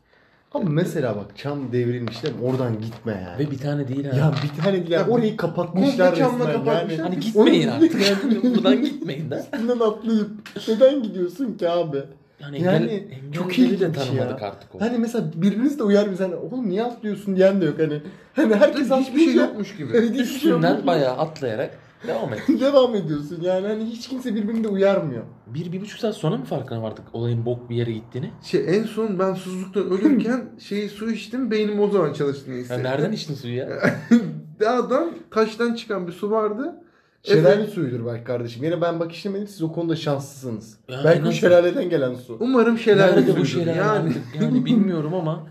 [0.53, 2.45] Ama mesela bak çam devrilmiş değil mi?
[2.45, 3.47] Oradan gitme yani.
[3.47, 4.17] Ve bir tane değil ha.
[4.17, 4.91] Ya bir tane değil.
[4.91, 6.97] Ya, orayı kapatmışlar komple camla resmen kapatmışlar.
[6.97, 7.01] yani.
[7.01, 8.43] Hani gitmeyin artık.
[8.43, 9.35] Buradan gitmeyin de.
[9.53, 10.29] Üstünden atlayıp
[10.67, 12.03] neden gidiyorsun ki abi?
[12.43, 14.47] Yani, Yani engel, çok engelleri de ilginç tanımadık ya.
[14.47, 14.81] artık o.
[14.81, 18.01] Hani mesela birbiriniz de uyar bize hani oğlum niye atlıyorsun diyen de yok hani.
[18.33, 19.89] Hani herkes Hiçbir şey atlayınca- yokmuş gibi.
[19.93, 20.87] Evet, hiçbir şey Üstünden yokmuş.
[20.87, 21.77] bayağı atlayarak
[22.07, 22.41] devam et.
[22.59, 25.23] devam ediyorsun yani hani hiç kimse birbirini de uyarmıyor.
[25.47, 28.31] Bir, bir buçuk saat sonra mı farkına vardık olayın bok bir yere gittiğini?
[28.43, 31.51] Şey, en son ben susuzluktan ölürken şeyi su içtim.
[31.51, 32.83] Beynim o zaman çalıştığını Ya hissettim.
[32.83, 33.67] nereden içtin suyu ya?
[34.59, 36.82] Dağdan taştan çıkan bir su vardı.
[37.23, 37.69] Şelale Evet.
[37.69, 38.63] suyudur belki kardeşim.
[38.63, 40.77] Yine ben bak işlemedim siz o konuda şanslısınız.
[40.89, 41.37] Ya belki bu nasıl?
[41.39, 42.37] şelaleden gelen su.
[42.39, 44.13] Umarım şelale Nerede bu şeyler Yani?
[44.41, 45.47] Yani bilmiyorum ama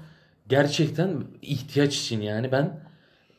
[0.48, 1.10] gerçekten
[1.42, 2.80] ihtiyaç için yani ben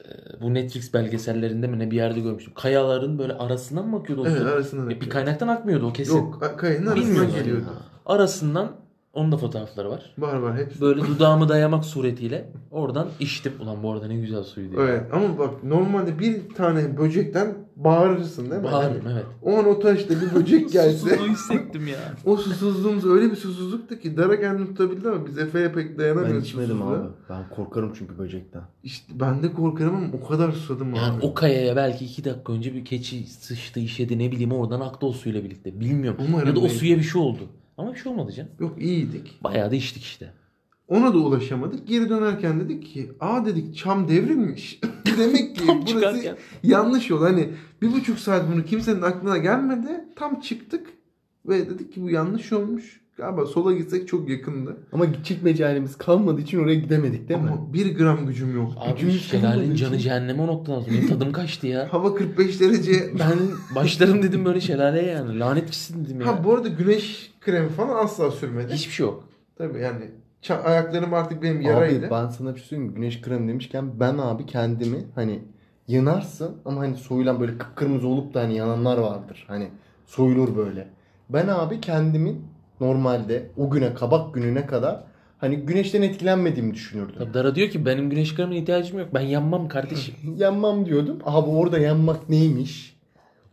[0.05, 2.53] e, bu Netflix belgesellerinde mi ne bir yerde görmüştüm.
[2.53, 4.89] Kayaların böyle arasından mı akıyordu evet arasından.
[4.89, 6.15] Ya bir kaynaktan akmıyordu o kesin.
[6.17, 7.33] Yok kayanın arasından Bilmiyorum.
[7.35, 7.65] geliyordu.
[8.05, 8.71] Arasından
[9.13, 10.13] onun da fotoğrafları var.
[10.17, 10.81] Var var hepsi.
[10.81, 13.53] Böyle dudağımı dayamak suretiyle oradan içtim.
[13.61, 14.81] Ulan bu arada ne güzel suydu ya.
[14.87, 18.71] Evet ama bak normalde bir tane böcekten bağırırsın değil mi?
[18.71, 19.25] Bağırırım evet.
[19.41, 21.97] O an o taşta bir böcek gelse Susuzluğu hissettim ya.
[22.25, 26.43] o susuzluğumuz öyle bir susuzluktu ki Dara kendini tutabildi ama biz Efe'ye pek Ben dayanamıyoruz
[26.45, 26.97] içmedim susuzluğa.
[26.99, 27.07] abi.
[27.29, 28.61] Ben korkarım çünkü böcekten.
[28.83, 31.25] İşte ben de korkarım ama o kadar susadım Yani abi.
[31.25, 35.11] o kayaya belki iki dakika önce bir keçi sıçtı işedi ne bileyim oradan aktı o
[35.11, 35.79] suyla birlikte.
[35.79, 36.19] Bilmiyorum.
[36.29, 37.39] Umarım ya da o suya bir şey oldu.
[37.77, 38.51] Ama bir şey olmadı canım.
[38.59, 39.39] Yok iyiydik.
[39.43, 40.33] Bayağı da içtik işte.
[40.87, 41.87] Ona da ulaşamadık.
[41.87, 44.79] Geri dönerken dedik ki aa dedik çam devrilmiş.
[45.17, 46.37] Demek ki Tam burası çıkarken.
[46.63, 47.21] yanlış yol.
[47.21, 47.49] Hani
[47.81, 50.05] bir buçuk saat bunu kimsenin aklına gelmedi.
[50.15, 50.87] Tam çıktık
[51.45, 53.01] ve dedik ki bu yanlış olmuş.
[53.17, 54.77] Galiba sola gitsek çok yakındı.
[54.93, 57.49] Ama gidecek mecalimiz kalmadığı için oraya gidemedik değil mi?
[57.49, 58.71] Ama bir gram gücüm yok.
[58.77, 60.91] Abi şelalenin canı için- cehenneme o noktadan sonra.
[60.95, 61.87] Benim tadım kaçtı ya.
[61.93, 62.91] Hava 45 derece.
[63.19, 63.37] Ben
[63.75, 65.39] başlarım dedim böyle şelaleye yani.
[65.39, 66.27] Lanet gitsin dedim ya.
[66.27, 68.73] Ha bu arada güneş kremi falan asla sürmedi.
[68.73, 69.23] Hiçbir şey yok.
[69.57, 70.05] Tabii yani
[70.43, 72.05] ça- ayaklarım artık benim yaraydı.
[72.05, 72.93] Abi ben sana bir şey söyleyeyim?
[72.95, 75.39] Güneş kremi demişken ben abi kendimi hani
[75.87, 79.45] yanarsın ama hani soyulan böyle kıpkırmızı olup da hani yananlar vardır.
[79.47, 79.67] Hani
[80.05, 80.87] soyulur böyle.
[81.29, 82.45] Ben abi kendimin
[82.83, 85.03] normalde o güne kabak gününe kadar
[85.37, 87.15] hani güneşten etkilenmediğimi düşünürdüm.
[87.17, 89.07] Tabii Dara diyor ki benim güneş kremine ihtiyacım yok.
[89.13, 90.15] Ben yanmam kardeşim.
[90.37, 91.19] Yanmam diyordum.
[91.25, 92.93] Abi orada yanmak neymiş?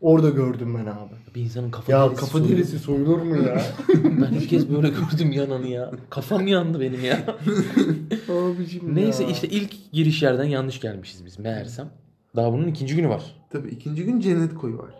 [0.00, 1.14] Orada gördüm ben abi.
[1.34, 2.50] Bir insanın kafa Ya derisi kafa soyulur.
[2.50, 3.62] derisi soyulur mu ya?
[4.04, 5.90] Ben ilk kez böyle gördüm yananı ya.
[6.10, 7.18] Kafam yandı benim ya.
[8.28, 9.30] Abicim Neyse ya.
[9.30, 11.88] işte ilk giriş yerden yanlış gelmişiz biz meğersem.
[12.36, 13.22] Daha bunun ikinci günü var.
[13.50, 14.90] Tabii ikinci gün cennet koyu var.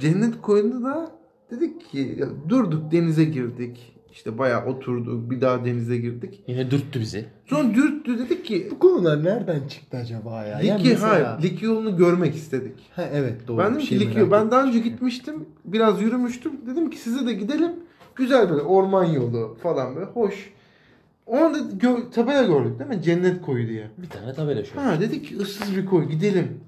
[0.00, 1.10] Cennet koyunda da
[1.56, 3.90] dedik ki ya durduk denize girdik.
[4.12, 6.40] İşte bayağı oturduk bir daha denize girdik.
[6.46, 7.26] Yine dürttü bizi.
[7.46, 10.60] Sonra dürttü dedik ki Bu konular nereden çıktı acaba ya?
[10.60, 12.74] Yani Liki, mesela- hayır, Liki yolunu görmek istedik.
[12.96, 13.58] Ha, evet doğru.
[13.58, 15.44] ben dedim şey ki Liki ben daha önce gitmiştim.
[15.64, 16.52] Biraz yürümüştüm.
[16.66, 17.72] Dedim ki size de gidelim.
[18.16, 20.52] Güzel böyle orman yolu falan böyle hoş.
[21.26, 23.02] O anda gö- tabela gördük değil mi?
[23.02, 23.90] Cennet koyu diye.
[23.98, 24.80] Bir tane tabela şöyle.
[24.80, 26.60] Ha dedik ki ıssız bir koy gidelim.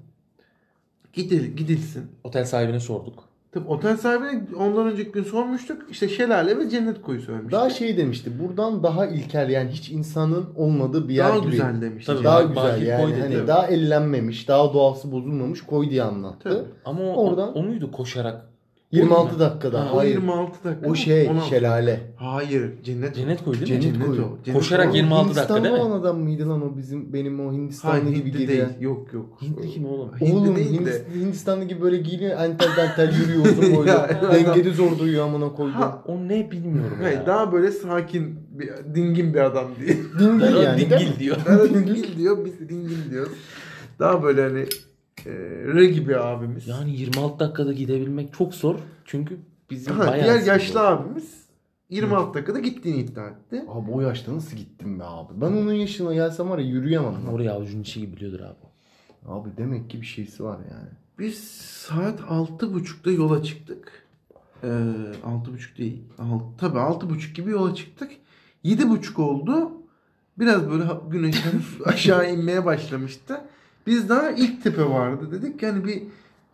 [1.13, 2.03] Gidelim, gidilsin.
[2.23, 3.23] Otel sahibine sorduk.
[3.57, 5.81] Tabii otel sahibine ondan önceki gün sormuştuk.
[5.91, 7.51] İşte şelale ve cennet koyu söylemişti.
[7.51, 8.31] Daha şey demişti.
[8.39, 11.51] Buradan daha ilkel yani hiç insanın olmadığı bir yer Daha gibi.
[11.51, 12.11] güzel demişti.
[12.13, 12.23] Tabii.
[12.23, 13.03] Daha güzel yani.
[13.03, 16.49] koy dedi, hani daha ellenmemiş, daha doğası bozulmamış koy diye anlattı.
[16.49, 16.63] Tabii.
[16.85, 18.45] Ama o, Oradan- o, o muydu koşarak?
[18.91, 19.39] 26 mu?
[19.39, 19.79] dakikada.
[19.79, 20.15] Ha, hayır.
[20.15, 20.89] 26 dakika.
[20.89, 21.47] O şey 16.
[21.49, 21.99] şelale.
[22.15, 23.15] Hayır cennet.
[23.15, 23.81] Cennet koyu değil mi?
[23.81, 24.21] Cennet koyu.
[24.21, 24.37] o.
[24.45, 24.95] Cennet Koşarak koyu.
[24.97, 25.91] yirmi- 26 Hindistanlı dakika değil mi?
[25.91, 28.47] olan adam mıydı lan o bizim benim o Hindistanlı Hayır gibi giyiyor.
[28.49, 28.63] değil.
[28.79, 29.25] Yok yok.
[29.41, 30.11] Hintli kim oğlum?
[30.21, 30.89] Hintli Oğlum değil de.
[30.91, 33.91] Hindist- Hindistanlı gibi böyle giyiniyor entel dantel yürüyor uzun boylu.
[34.33, 35.73] Dengeli zor duruyor amına koyduğum.
[35.73, 37.27] Ha, O ne bilmiyorum Hayır, ya.
[37.27, 39.97] daha böyle sakin, bir, dingin bir adam diye.
[40.19, 41.37] Dingil yani dingil diyor.
[41.45, 43.33] Daha dingin diyor, biz de dingin diyoruz.
[43.99, 44.65] Daha böyle hani
[45.27, 45.33] e,
[45.73, 46.67] regi bir abimiz.
[46.67, 48.75] Yani 26 dakikada gidebilmek çok zor.
[49.05, 49.37] Çünkü
[49.69, 50.87] bizim ha, bayağı diğer yaşlı oldu.
[50.87, 51.47] abimiz
[51.89, 53.63] 26 dakikada gittiğini iddia etti.
[53.69, 55.41] Abi o yaşta nasıl gittim be abi?
[55.41, 57.13] Ben onun yaşına gelsem var ya yürüyemem.
[57.13, 57.33] lan.
[57.33, 58.67] Oraya avucun içi gibi biliyordur abi.
[59.25, 60.89] Abi demek ki bir şeysi var yani.
[61.19, 61.37] Biz
[61.87, 64.07] saat 6.30'da yola çıktık.
[64.63, 66.03] Ee, 6.30 değil.
[66.17, 68.11] Alt, tabii 6.30 gibi yola çıktık.
[68.65, 69.71] 7.30 oldu.
[70.39, 73.41] Biraz böyle güneş hafif aşağı inmeye başlamıştı.
[73.87, 75.31] Biz daha ilk tepe vardı.
[75.31, 76.03] Dedik ki hani bir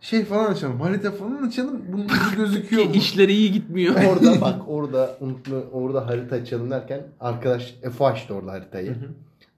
[0.00, 0.80] şey falan açalım.
[0.80, 1.82] Harita falan açalım.
[1.92, 2.90] Bunun gözüküyor mu?
[2.94, 3.94] İşleri iyi gitmiyor.
[3.94, 8.96] Orada bak orada unutma orada harita açalım derken arkadaş Efe açtı orada haritayı.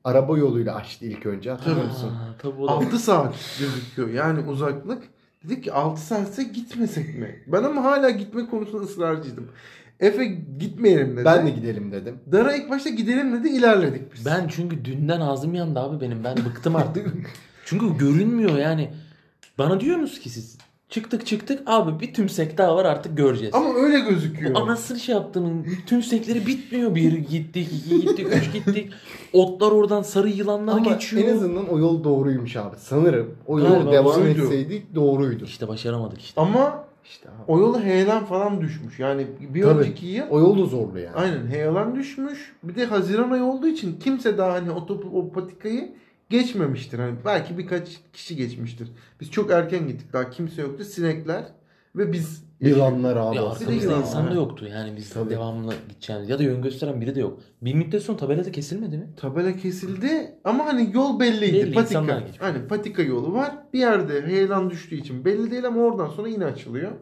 [0.05, 2.12] Araba yoluyla açtı ilk önce hatırlıyor musun?
[2.43, 2.73] Tabii o da.
[2.73, 4.09] 6 saat gözüküyor.
[4.09, 5.03] Yani uzaklık.
[5.45, 7.43] Dedik ki 6 saatse gitmesek mi?
[7.47, 9.49] Ben ama hala gitme konusunda ısrarcıydım.
[10.01, 10.25] Efe
[10.61, 11.25] gitmeyelim dedi.
[11.25, 12.19] Ben de gidelim dedim.
[12.33, 14.27] Dara ilk başta gidelim dedi ilerledik biz.
[14.27, 16.25] Ben çünkü dünden ağzım yandı abi benim.
[16.25, 17.07] Ben bıktım artık.
[17.66, 18.90] çünkü görünmüyor yani.
[19.59, 23.55] Bana diyorsunuz ki siz çıktık çıktık abi bir tümsek daha var artık göreceğiz.
[23.55, 24.55] Ama öyle gözüküyor.
[24.55, 26.94] Bu anasını şey yaptığımın tümsekleri bitmiyor.
[26.94, 28.92] Bir gittik, iki gittik, üç gittik.
[29.33, 31.29] Otlar oradan sarı yılanlar Ama geçiyor.
[31.29, 32.76] en azından o yol doğruymuş abi.
[32.79, 34.42] Sanırım o yol Galiba devam doğruydu.
[34.42, 35.44] etseydik doğruydu.
[35.44, 36.40] İşte başaramadık işte.
[36.40, 37.37] Ama İşte abi.
[37.52, 38.98] o yola heyelan falan düşmüş.
[38.98, 39.81] Yani bir Tabii.
[39.81, 41.16] önceki yıl O yol da zorlu yani.
[41.16, 42.52] aynen heyelan düşmüş.
[42.62, 45.92] Bir de Haziran ayı olduğu için kimse daha hani o, topu, o patikayı
[46.31, 46.99] geçmemiştir.
[46.99, 48.89] Hani belki birkaç kişi geçmiştir.
[49.21, 50.12] Biz çok erken gittik.
[50.12, 50.85] Daha kimse yoktu.
[50.85, 51.45] Sinekler
[51.97, 53.37] ve biz Yılanlar abi.
[53.37, 53.71] Ya aslında.
[53.71, 54.31] arkamızda yılan insan var.
[54.31, 55.31] da yoktu yani biz Tabii.
[55.31, 57.41] devamlı gideceğimiz ya da yön gösteren biri de yok.
[57.62, 59.07] Bir müddet sonra tabelada kesilmedi mi?
[59.17, 61.53] Tabela kesildi ama hani yol belliydi.
[61.53, 61.99] Belli, patika.
[61.99, 62.41] insanlar geçmiş.
[62.41, 63.55] Hani patika yolu var.
[63.73, 66.93] Bir yerde heyelan düştüğü için belli değil ama oradan sonra yine açılıyor.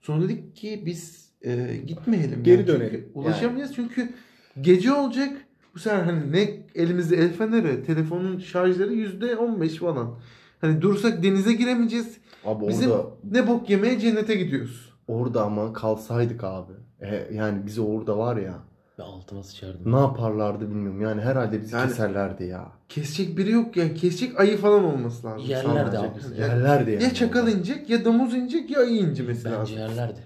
[0.00, 2.42] Sonra dedik ki biz e, gitmeyelim.
[2.42, 2.66] Geri yani.
[2.66, 3.08] Çünkü dönelim.
[3.14, 4.12] Ulaşamayacağız çünkü
[4.60, 5.43] gece olacak.
[5.74, 10.14] Bu sefer hani ne elimizde el feneri, telefonun şarjları yüzde on beş falan.
[10.60, 12.16] Hani dursak denize giremeyeceğiz.
[12.44, 14.92] Abi Bizim orada ne bok yemeye cennete gidiyoruz.
[15.08, 16.72] orada ama kalsaydık abi.
[17.00, 18.54] E, yani bizi orada var ya
[18.98, 19.92] Ve altıma sıçardım.
[19.92, 21.00] ne yaparlardı bilmiyorum.
[21.00, 22.72] Yani herhalde bizi Yani- keserlerdi ya.
[22.88, 23.94] Kesecek biri yok yani.
[23.94, 25.46] Kesecek ayı falan olması lazım.
[25.48, 26.06] Yerlerdi abi.
[26.24, 27.02] Yani Yerlerdi yani.
[27.02, 29.76] Ya çakal inecek ya domuz inecek ya ayı incemesi Bence lazım.
[29.78, 30.20] yerlerdi.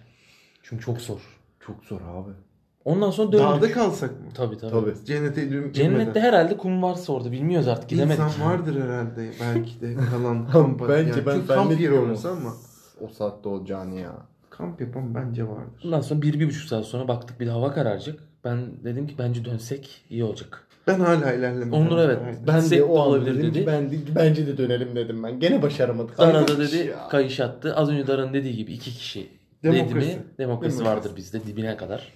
[0.62, 1.20] Çünkü çok zor.
[1.60, 2.30] Çok zor abi.
[2.84, 3.46] Ondan sonra döndük.
[3.46, 4.16] Dağda kalsak mı?
[4.34, 4.70] Tabii tabii.
[4.70, 4.94] Tabii.
[5.04, 8.20] Cennete düm Cennette herhalde kum varsa orada bilmiyoruz artık gidemedik.
[8.24, 11.26] İnsan vardır herhalde belki de kalan kamp bence yani.
[11.26, 12.52] ben Çünkü kamp yeri orası ama
[13.00, 14.12] o saatte olacağını ya.
[14.50, 15.82] kamp yapan bence vardır.
[15.84, 18.18] Ondan sonra bir, bir buçuk saat sonra baktık bir de hava kararacak.
[18.44, 20.64] Ben dedim ki bence dönsek iyi olacak.
[20.86, 21.72] Ben hala ilerlemedim.
[21.72, 22.18] Onur evet.
[22.46, 23.66] Ben Gitsek de o olabilir dedi.
[23.66, 25.40] ben de, bence de dönelim dedim ben.
[25.40, 26.18] Gene başaramadık.
[26.18, 27.08] Dara da dedi ya.
[27.08, 27.74] kayış attı.
[27.76, 29.28] Az önce Dara'nın dediği gibi iki kişi
[29.62, 30.06] dedi Demokrasi.
[30.06, 30.84] mi demokrasi Demokrasi.
[30.84, 32.12] vardır bizde dibine kadar.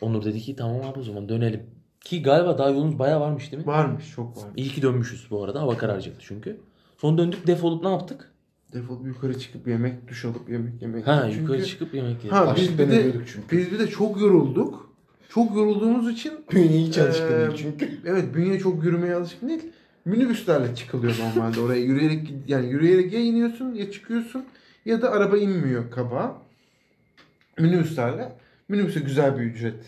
[0.00, 1.62] Onur dedi ki tamam abi o zaman dönelim.
[2.00, 3.66] Ki galiba daha yolumuz bayağı varmış değil mi?
[3.66, 4.44] Varmış çok var.
[4.56, 5.60] İyi ki dönmüşüz bu arada.
[5.60, 6.60] Hava kararacaktı çünkü.
[6.98, 8.32] Sonra döndük defolup ne yaptık?
[8.72, 11.06] Defolup yukarı çıkıp yemek, duş alıp yemek yemek.
[11.06, 12.32] Ha Çünkü- yukarı çıkıp yemek yedik.
[12.32, 13.56] Ha biz bir de çünkü.
[13.56, 14.88] biz bir de çok yorulduk.
[15.28, 17.98] Çok yorulduğumuz için Bünye hiç alışkın Ee, değil çünkü.
[18.06, 19.62] Evet bünye çok yürümeye alışkın değil.
[20.04, 24.44] Minibüslerle çıkılıyor normalde oraya yürüyerek yani yürüyerek ya iniyorsun ya çıkıyorsun
[24.84, 26.42] ya da araba inmiyor kaba.
[27.58, 28.32] Minibüslerle
[28.68, 29.84] minibüse güzel bir ücret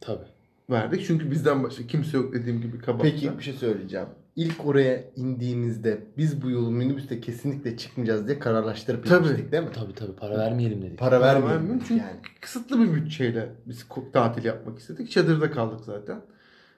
[0.00, 0.24] Tabii.
[0.70, 1.04] verdik.
[1.06, 3.02] Çünkü bizden başka kimse yok dediğim gibi kaba.
[3.02, 4.06] Peki bir şey söyleyeceğim.
[4.36, 9.26] İlk oraya indiğimizde biz bu yolu minibüste kesinlikle çıkmayacağız diye kararlaştırıp Tabii.
[9.26, 9.68] inmiştik değil mi?
[9.74, 10.98] Tabii tabii para vermeyelim dedik.
[10.98, 12.16] Para Para vermiyorum vermiyorum çünkü yani.
[12.40, 15.10] kısıtlı bir bütçeyle biz ko- tatil yapmak istedik.
[15.10, 16.20] Çadırda kaldık zaten.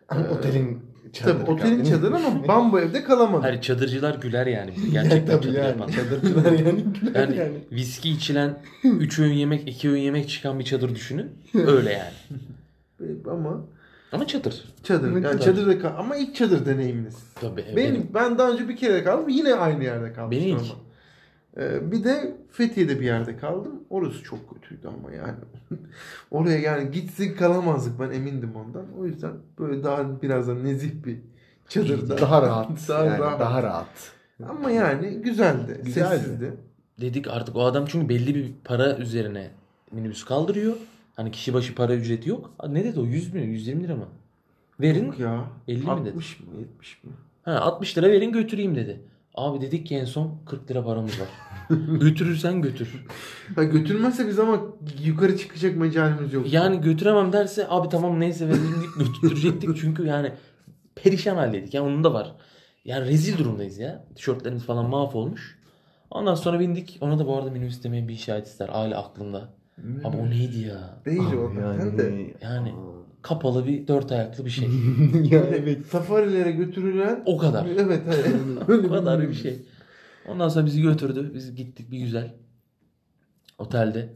[0.08, 0.78] Ama Ee, otelin
[1.12, 3.44] çadırı Tabii otelin çadırı ama bambu evde kalamadık.
[3.44, 4.96] Hayır çadırcılar güler yani bize.
[4.96, 5.66] Ya Gerçekten tabii çadır yani.
[5.68, 5.88] yapan.
[5.88, 7.58] Çadırcılar yani güler Yani, yani.
[7.72, 11.26] viski içilen 3 öğün yemek 2 öğün yemek çıkan bir çadır düşünün.
[11.54, 12.40] Öyle yani.
[13.30, 13.64] Ama
[14.12, 14.64] Ama çadır.
[14.82, 15.38] çadır yani kadar?
[15.38, 17.16] çadırda kal ama ilk çadır deneyiminiz.
[17.40, 17.60] Tabii.
[17.66, 18.08] evet, Benim, benim.
[18.14, 20.72] ben daha önce bir kere kaldım yine aynı yerde kalmıştım Benim ilk.
[21.56, 23.72] Ee, bir de Fethiye'de bir yerde kaldım.
[23.90, 25.38] Orası çok kötüydü ama yani.
[26.30, 28.86] Oraya yani gitsek kalamazdık ben emindim ondan.
[28.98, 31.18] O yüzden böyle daha biraz da nezih bir
[31.68, 32.18] çadırda.
[32.18, 32.70] Daha rahat.
[32.88, 33.40] Daha yani rahat.
[33.40, 34.12] daha rahat.
[34.48, 35.80] Ama yani güzeldi.
[35.84, 36.18] Güzeldi.
[36.18, 36.52] Sessizdi.
[37.00, 39.50] Dedik artık o adam çünkü belli bir para üzerine
[39.92, 40.76] minibüs kaldırıyor.
[41.16, 42.50] Hani kişi başı para ücreti yok.
[42.68, 44.08] Ne dedi o 100 mi 120 lira mı?
[44.80, 45.06] Verin.
[45.06, 45.44] Yok ya.
[45.68, 46.08] 50 mi dedi?
[46.08, 47.10] 60 mı 70 mi?
[47.42, 49.00] Ha 60 lira verin götüreyim dedi.
[49.34, 51.28] Abi dedik ki en son 40 lira paramız var.
[52.00, 53.06] Götürürsen götür.
[53.54, 54.60] Ha, götürmezse biz ama
[55.02, 56.52] yukarı çıkacak mecalimiz yok.
[56.52, 60.32] Yani götüremem derse abi tamam neyse verelim deyip götürecektik çünkü yani
[60.94, 61.74] perişan haldeydik.
[61.74, 62.34] Yani onun da var.
[62.84, 64.04] Yani rezil durumdayız ya.
[64.14, 65.58] Tişörtlerimiz falan mahvolmuş.
[66.10, 66.98] Ondan sonra bindik.
[67.00, 68.68] Ona da bu arada minibüs demeye bir işaret ister.
[68.72, 69.48] Aile aklımda.
[70.04, 71.00] Ama o neydi ya?
[71.04, 71.48] Değil o.
[71.48, 72.34] Abi Sen de.
[72.42, 72.72] Yani
[73.22, 74.68] kapalı bir dört ayaklı bir şey.
[75.30, 75.86] ya evet.
[75.86, 77.66] Safarilere götürülen O kadar.
[77.66, 78.78] Evet hani.
[78.86, 79.62] o kadar bir şey.
[80.28, 81.30] Ondan sonra bizi götürdü.
[81.34, 82.34] Biz gittik bir güzel.
[83.58, 84.08] Otelde.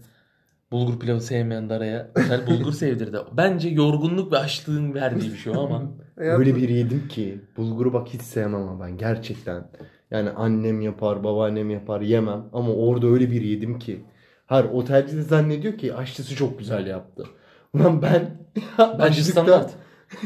[0.72, 3.18] Bulgur pilavı sevmeyen Dara'ya özel bulgur sevdirdi.
[3.36, 5.82] Bence yorgunluk ve açlığın verdiği bir şey o ama.
[6.16, 9.70] Öyle bir yedim ki bulguru bak hiç sevmem ama ben gerçekten.
[10.10, 14.04] Yani annem yapar, babaannem yapar yemem ama orada öyle bir yedim ki.
[14.48, 17.24] Her otelci de zannediyor ki aşçısı çok güzel yaptı.
[17.74, 18.30] Ulan ben
[18.98, 19.74] Bence standart.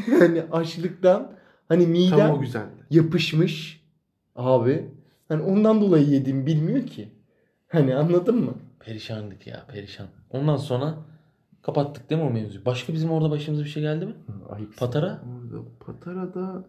[0.07, 1.31] yani açlıktan
[1.67, 2.85] hani midem Tam o güzeldi.
[2.89, 3.83] yapışmış
[4.35, 4.91] abi.
[5.27, 7.09] Hani ondan dolayı yediğimi bilmiyor ki.
[7.67, 8.53] Hani anladın mı?
[8.79, 10.07] Perişandık ya perişan.
[10.29, 10.95] Ondan sonra
[11.61, 12.65] kapattık değil mi o mevzuyu?
[12.65, 14.13] Başka bizim orada başımıza bir şey geldi mi?
[14.49, 14.77] Ayıp.
[14.77, 15.07] Patara?
[15.07, 16.65] Orada Patara'da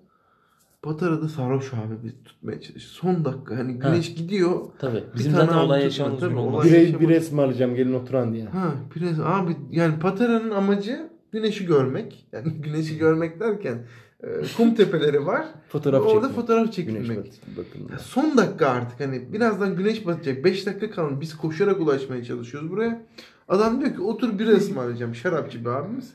[0.84, 2.90] Patara'da sarhoş abi biz tutmaya çalışıyor.
[3.14, 4.60] Son dakika hani güneş gidiyor.
[4.78, 5.04] Tabii.
[5.16, 6.66] Bizim tane zaten olay yaşamamız tabii, olmaz.
[6.66, 8.44] olay- Bire, bir resim alacağım gelin oturan diye.
[8.44, 12.26] Ha biraz abi yani Patara'nın amacı güneşi görmek.
[12.32, 13.78] Yani güneşi görmek derken
[14.22, 14.26] e,
[14.56, 15.46] kum tepeleri var.
[15.68, 16.34] Fotoğraf Orada çekmek.
[16.36, 17.18] fotoğraf Güneş çekilmek.
[17.18, 17.92] bat- batımında.
[17.92, 20.44] Ya son dakika artık hani birazdan güneş batacak.
[20.44, 21.20] 5 dakika kalın.
[21.20, 23.02] Biz koşarak ulaşmaya çalışıyoruz buraya.
[23.48, 25.14] Adam diyor ki otur bir ısmarlayacağım.
[25.14, 26.12] Şarapçı bir abimiz.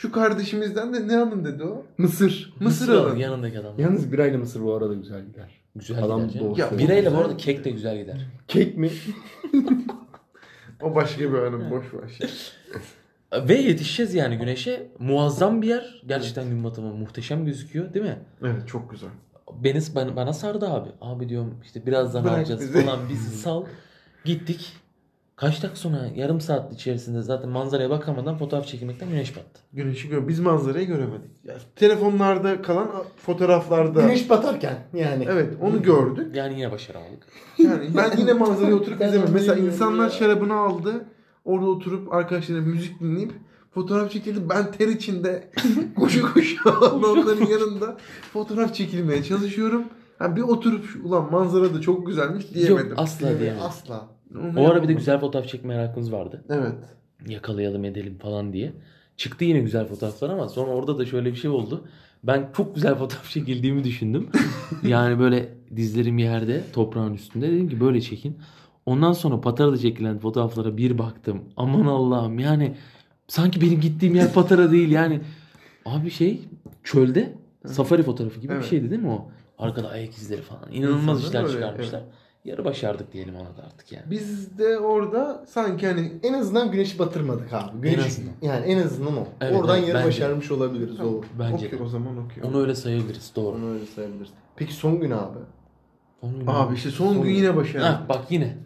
[0.00, 1.86] Şu kardeşimizden de ne alın dedi o.
[1.98, 2.54] Mısır.
[2.60, 3.16] Mısır Mısır alın.
[3.16, 3.74] Yanındaki adam.
[3.78, 5.60] Yalnız birayla mısır bu arada güzel gider.
[5.76, 6.54] Güzel Adam gider canım.
[6.56, 6.78] Ya.
[6.78, 8.26] Birayla bu arada kek de güzel gider.
[8.48, 8.90] Kek mi?
[10.82, 12.20] O başka bir anım boş ver.
[13.48, 14.90] Ve yetişeceğiz yani güneşe.
[14.98, 16.02] Muazzam bir yer.
[16.06, 18.18] Gerçekten gün batımı muhteşem gözüküyor değil mi?
[18.42, 19.10] Evet çok güzel.
[19.52, 20.88] Beni, bana, bana sardı abi.
[21.00, 22.84] Abi diyorum işte birazdan Bırak alacağız bizi.
[22.84, 23.64] falan bizi sal.
[24.24, 24.72] Gittik.
[25.40, 29.60] Kaç dakika sonra yarım saat içerisinde zaten manzaraya bakamadan fotoğraf çekilmekten güneş battı.
[29.72, 30.28] Güneşi gör.
[30.28, 31.30] Biz manzarayı göremedik.
[31.44, 34.00] Ya, telefonlarda kalan fotoğraflarda.
[34.00, 35.26] Güneş batarken yani.
[35.30, 36.36] Evet onu gördük.
[36.36, 37.26] Yani yine başaramadık.
[37.58, 39.34] Yani ben yine manzaraya oturup izlemedim.
[39.34, 40.10] Mesela insanlar ya.
[40.10, 41.04] şarabını aldı.
[41.44, 43.32] Orada oturup arkadaşlarıyla müzik dinleyip
[43.74, 44.48] fotoğraf çekildi.
[44.48, 45.50] Ben ter içinde
[45.96, 47.96] koşu koşu onların yanında
[48.32, 49.84] fotoğraf çekilmeye çalışıyorum.
[50.18, 52.90] Ha, bir oturup ulan manzara da çok güzelmiş diyemedim.
[52.90, 53.62] Yok asla diyemedim.
[53.62, 54.19] Asla.
[54.36, 56.44] Onu O ara bir de güzel fotoğraf çekme merakımız vardı.
[56.50, 56.74] Evet.
[57.28, 58.72] Yakalayalım edelim falan diye.
[59.16, 61.84] Çıktı yine güzel fotoğraflar ama sonra orada da şöyle bir şey oldu.
[62.24, 64.28] Ben çok güzel fotoğraf çekildiğimi düşündüm.
[64.82, 67.50] yani böyle dizlerim yerde toprağın üstünde.
[67.52, 68.38] Dedim ki böyle çekin.
[68.86, 71.44] Ondan sonra Patara'da çekilen fotoğraflara bir baktım.
[71.56, 72.74] Aman Allah'ım yani
[73.28, 75.20] sanki benim gittiğim yer Patara değil yani.
[75.86, 76.40] Abi şey
[76.84, 77.34] çölde
[77.66, 78.62] safari fotoğrafı gibi Evet.
[78.62, 79.28] bir şeydi değil mi o?
[79.58, 80.72] Arkada ayak izleri falan.
[80.72, 82.02] İnanılmaz İnsanlar işler öyle, çıkarmışlar.
[82.44, 84.04] Yarı başardık diyelim ona da artık yani.
[84.10, 87.80] Biz de orada sanki hani En azından güneşi batırmadık abi.
[87.80, 88.32] Güneş, azından.
[88.42, 89.26] Yani en azından o.
[89.40, 90.08] Evet, Oradan evet, yarı bence.
[90.08, 91.22] başarmış olabiliriz o.
[91.38, 91.82] Bence okey, de.
[91.82, 92.42] o zaman okey.
[92.44, 93.56] Onu öyle sayabiliriz doğru.
[93.56, 94.30] Onu öyle sayabiliriz.
[94.56, 95.38] Peki son gün abi.
[96.22, 97.88] Onun- Abi işte son, Son- gün yine başardık.
[97.88, 98.56] Ha, bak yine.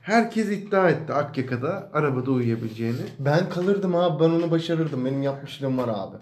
[0.00, 3.00] Herkes iddia etti Akyaka'da arabada uyuyabileceğini.
[3.18, 5.04] Ben kalırdım abi ben onu başarırdım.
[5.04, 6.16] Benim yapmışlığım var abi.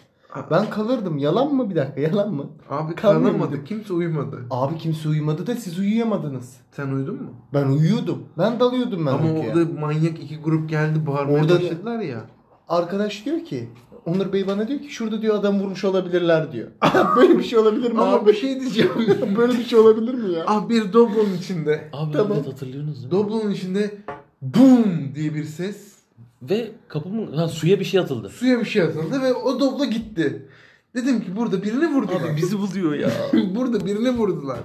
[0.50, 1.18] Ben kalırdım.
[1.18, 2.46] Yalan mı bir dakika yalan mı?
[2.70, 3.64] Abi kalamadı.
[3.64, 4.44] Kimse uyumadı.
[4.50, 6.56] Abi kimse uyumadı da siz uyuyamadınız.
[6.70, 7.30] Sen uyudun mu?
[7.54, 8.22] Ben uyuyordum.
[8.38, 12.24] Ben dalıyordum ben Ama orada manyak iki grup geldi bağırmaya Orada- başladılar ya.
[12.68, 13.68] Arkadaş diyor ki
[14.06, 16.68] Onur Bey bana diyor ki şurada diyor adam vurmuş olabilirler diyor.
[17.16, 18.26] Böyle bir şey olabilir mi Ama abi?
[18.30, 18.90] bir şey diyeceğim.
[19.36, 20.44] Böyle bir şey olabilir mi ya?
[20.46, 21.88] ah bir Doblo'nun içinde.
[21.92, 22.32] Abi Tamam.
[22.36, 23.10] evet hatırlıyorsunuz değil mi?
[23.10, 23.94] Doblo'nun içinde
[24.42, 25.97] boom diye bir ses.
[26.42, 28.28] Ve kapımın ha, suya bir şey atıldı.
[28.28, 30.48] Suya bir şey atıldı ve o Doblo gitti.
[30.94, 32.20] Dedim ki burada birini vurdular.
[32.20, 33.10] Abi bizi buluyor ya.
[33.54, 34.60] burada birini vurdular.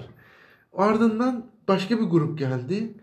[0.74, 2.93] Ardından başka bir grup geldi.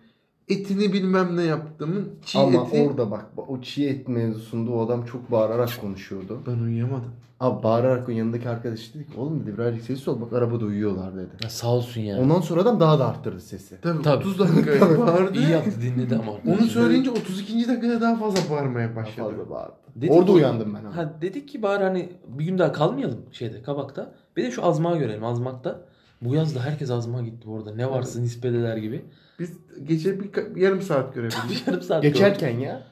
[0.51, 2.89] Etini bilmem ne yaptımın çiğ Ama eti.
[2.89, 6.39] orada bak o çiğ et mevzusunda o adam çok bağırarak konuşuyordu.
[6.47, 7.11] Ben uyuyamadım.
[7.41, 11.15] Abi bağırarak o yanındaki arkadaş dedi ki oğlum dedi birazcık sessiz ol bak arabada uyuyorlar
[11.17, 11.29] dedi.
[11.43, 12.19] Ya sağ olsun ya.
[12.21, 13.81] Ondan sonra adam daha da arttırdı sesi.
[13.81, 14.17] Tabii, Tabii.
[14.29, 15.39] 30 dakika bağırdı.
[15.39, 16.33] İyi yaptı dinledi ama.
[16.55, 17.69] Onu söyleyince 32.
[17.69, 19.29] dakikada daha fazla bağırmaya Daha başladı.
[19.31, 19.75] fazla bağırdı.
[19.97, 20.97] Dedik Orada ki- uyandım ben ama.
[20.97, 24.15] Ha dedik ki bari hani bir gün daha kalmayalım şeyde kabakta.
[24.37, 25.81] Bir de şu azmağı görelim azmakta.
[26.23, 27.75] Bu yaz da herkes azmağa gitti bu arada.
[27.75, 29.05] Ne varsa nispet eder gibi.
[29.41, 29.53] Biz
[29.85, 31.63] gece bir, bir yarım saat görebildik.
[31.67, 32.17] Yarım saat gördük.
[32.17, 32.83] Geçerken ya.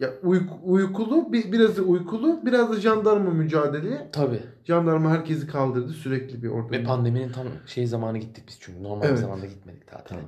[0.00, 4.08] ya uyku, uykulu, bir, biraz da uykulu, biraz da jandarma mücadeleye.
[4.12, 4.40] Tabii.
[4.64, 6.72] Jandarma herkesi kaldırdı sürekli bir orada.
[6.72, 8.82] Ve pandeminin tam şey zamanı gittik biz çünkü.
[8.82, 9.18] Normal Evet.
[9.18, 10.18] zamanda gitmedik tatile.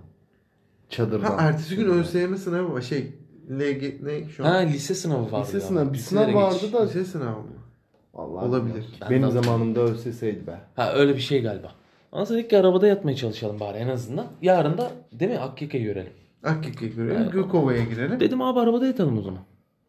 [0.89, 1.27] Çadırdan.
[1.27, 2.81] Ha ertesi gün ÖSYM sınavı var.
[2.81, 3.13] Şey,
[3.51, 4.67] LG ne şu Ha an?
[4.67, 5.47] lise sınavı vardı.
[5.47, 5.93] Lise sınavı.
[5.93, 6.85] Bir sınav vardı da.
[6.85, 7.49] Lise sınavı mı?
[8.15, 8.87] Vallahi Olabilir.
[9.11, 10.61] Benim zamanımda ÖSS'ydi be.
[10.77, 11.73] Ha öyle bir şey galiba.
[12.11, 14.27] Sonra dedik ki arabada yatmaya çalışalım bari en azından.
[14.43, 16.13] Yarın da değil mi Akyaka'yı görelim.
[16.45, 17.17] Akkika'ya görelim.
[17.23, 17.33] Evet.
[17.33, 18.21] Gökova'ya girelim.
[18.21, 19.41] Dedim abi arabada yatalım o zaman.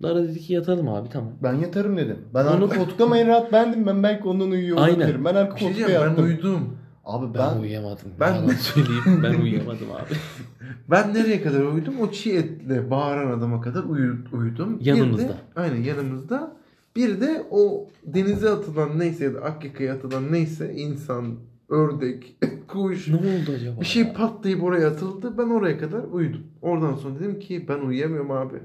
[0.04, 1.32] Dara dedi ki yatalım abi tamam.
[1.44, 2.18] Ben yatarım dedim.
[2.34, 3.86] Ben Onu- arka koltukta mı en rahat bendim.
[3.88, 4.96] Ben belki ondan uyuyor Aynen.
[4.98, 5.26] olabilirim.
[5.26, 6.26] Ben arka şey koltukta ben yattım.
[6.26, 6.78] uyudum.
[7.06, 8.12] Abi Ben, ben, uyuyamadım.
[8.20, 10.14] Ben- Ben söyleyeyim ben uyuyamadım abi.
[10.90, 11.94] Ben nereye kadar uyudum?
[12.02, 14.80] O çiğ etle bağıran adama kadar uyu- uyudum.
[14.80, 15.28] Bir Yanımızda.
[15.28, 16.52] de- aynen yanımızda.
[16.96, 21.36] Bir de o denize atılan neyse ya da Akkika'ya atılan neyse insan,
[21.70, 23.82] ördek, kuş ne oldu acaba?
[23.82, 24.14] bir şey ya?
[24.14, 25.38] patlayıp oraya atıldı.
[25.38, 26.44] Ben oraya kadar uyudum.
[26.62, 28.60] Oradan sonra dedim ki ben uyuyamıyorum abi.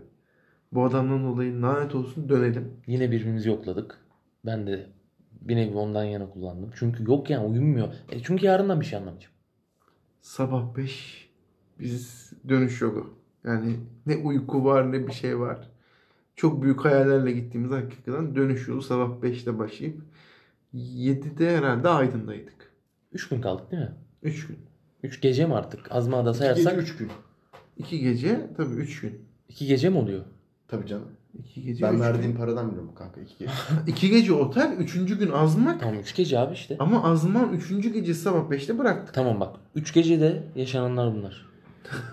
[0.72, 2.72] Bu adamdan dolayı lanet olsun dönelim.
[2.86, 3.98] Yine birbirimizi yokladık.
[4.46, 4.86] Ben de
[5.40, 6.70] bir nevi ondan yana kullandım.
[6.74, 7.88] Çünkü yok yani uyumuyor.
[8.10, 9.34] E çünkü yarından bir şey anlamayacağım.
[10.20, 11.30] Sabah 5
[11.80, 13.14] biz dönüş yolu.
[13.44, 13.76] Yani
[14.06, 15.70] ne uyku var ne bir şey var.
[16.36, 20.00] Çok büyük hayallerle gittiğimiz hakikaten dönüş yolu sabah 5'te başlayıp
[20.74, 22.63] 7'de herhalde Aydın'daydık.
[23.14, 23.92] 3 gün kaldık değil mi?
[24.22, 24.58] 3 gün.
[25.02, 25.92] 3 gece mi artık?
[25.92, 27.10] Azma'da gece sayarsak 3 gün.
[27.76, 29.20] 2 gece tabii 3 gün.
[29.48, 30.24] 2 gece mi oluyor?
[30.68, 31.08] Tabii canım.
[31.38, 32.38] 2 gece Ben üç verdiğim gün.
[32.38, 33.52] paradan biliyorum kanka 2 gece.
[33.86, 34.94] 2 gece otel 3.
[35.18, 35.80] gün azmak.
[35.80, 36.76] Tamam 3 gece abi işte.
[36.78, 37.92] Ama azman 3.
[37.92, 39.14] gece sabah 5'te bıraktık.
[39.14, 39.56] Tamam bak.
[39.74, 41.46] 3 gecede yaşananlar bunlar.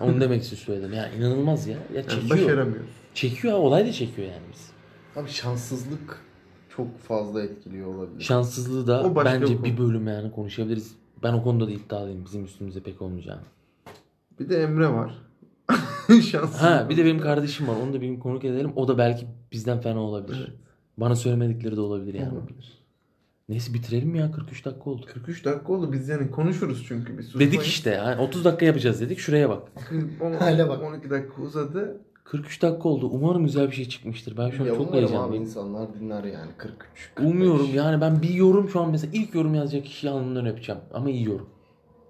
[0.00, 0.92] Onu demek için söyledim.
[0.92, 1.76] Ya inanılmaz ya.
[1.76, 2.30] Ya Yani çekiyor.
[2.30, 2.90] başaramıyoruz.
[3.14, 3.60] çekiyor ha.
[3.60, 4.70] Olay da çekiyor yani biz.
[5.22, 6.20] Abi şanssızlık
[6.76, 8.20] çok fazla etkiliyor olabilir.
[8.24, 9.88] Şanssızlığı da O başka bence bir bir konu.
[9.88, 10.94] bölüm yani konuşabiliriz.
[11.22, 12.24] Ben o konuda da iddialıyım.
[12.24, 13.40] Bizim üstümüze pek olmayacağını.
[14.40, 15.14] Bir de Emre var.
[16.08, 16.62] Şanssız.
[16.62, 17.76] Ha bir de benim kardeşim var.
[17.84, 18.72] Onu da benim konuk edelim.
[18.76, 20.44] O da belki bizden fena olabilir.
[20.48, 20.58] Evet.
[20.96, 22.34] Bana söylemedikleri de olabilir yani.
[22.38, 22.78] Olabilir.
[23.48, 25.06] Neyse bitirelim ya 43 dakika oldu.
[25.14, 25.92] 43 dakika oldu.
[25.92, 27.18] Biz yani konuşuruz çünkü.
[27.18, 29.18] Biz Dedik işte yani 30 dakika yapacağız dedik.
[29.18, 29.62] Şuraya bak.
[30.38, 30.82] Hala bak.
[30.82, 32.00] 12 dakika uzadı.
[32.24, 33.08] 43 dakika oldu.
[33.12, 34.36] Umarım güzel bir şey çıkmıştır.
[34.36, 35.44] Ben şu an Ya çok umarım abi heyecanlıyım.
[35.44, 37.10] insanlar dinler yani 43.
[37.14, 37.32] 45.
[37.34, 40.80] Umuyorum yani ben bir yorum şu an mesela ilk yorum yazacak kişiyi alnından öpeceğim.
[40.94, 41.48] Ama iyi yorum.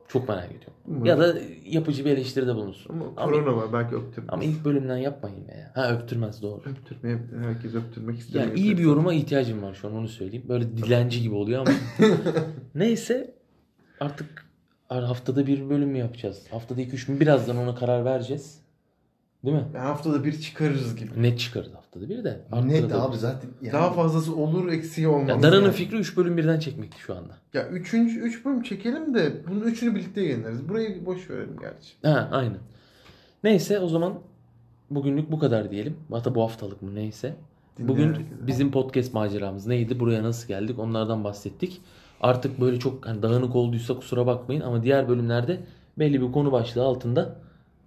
[0.08, 0.72] Çok merak ediyorum.
[0.88, 1.06] Umarım.
[1.06, 1.34] Ya da
[1.66, 2.94] yapıcı bir eleştiride bulunsun.
[2.94, 4.28] Ama Ama, korona var belki öptürmez.
[4.32, 5.70] ama ilk bölümden yapmayın ya.
[5.74, 6.62] Ha öptürmez doğru.
[6.66, 7.38] Öptürmeyebilir.
[7.38, 8.50] Herkes öptürmek istemiyor.
[8.50, 10.44] Yani iyi bir yoruma ihtiyacım var şu an onu söyleyeyim.
[10.48, 11.76] Böyle dilenci gibi oluyor ama.
[12.74, 13.34] Neyse
[14.00, 14.46] artık
[14.88, 16.46] haftada bir bölüm mü yapacağız?
[16.50, 17.20] Haftada 2-3 mü?
[17.20, 18.61] Birazdan ona karar vereceğiz.
[19.44, 19.64] Değil mi?
[19.74, 21.22] Yani haftada bir çıkarırız gibi.
[21.22, 22.30] Net çıkarız haftada bir de.
[22.30, 22.92] Net Arttırabiliriz.
[22.92, 23.50] abi zaten.
[23.62, 25.28] Yani Daha fazlası olur eksiği olmaz.
[25.28, 25.72] Ya Dara'nın yani.
[25.72, 27.32] fikri 3 bölüm birden çekmekti şu anda.
[27.54, 30.68] Ya üçüncü, üç bölüm çekelim de bunun üçünü birlikte yayınlarız.
[30.68, 31.88] Burayı boş verelim gerçi.
[32.02, 32.58] Ha aynen.
[33.44, 34.14] Neyse o zaman
[34.90, 35.96] bugünlük bu kadar diyelim.
[36.10, 37.36] Hatta bu haftalık mı neyse.
[37.78, 38.46] Dinleyen Bugün herkese.
[38.46, 40.00] bizim podcast maceramız neydi?
[40.00, 40.78] Buraya nasıl geldik?
[40.78, 41.80] Onlardan bahsettik.
[42.20, 45.60] Artık böyle çok hani dağınık olduysa kusura bakmayın ama diğer bölümlerde
[45.98, 47.36] belli bir konu başlığı altında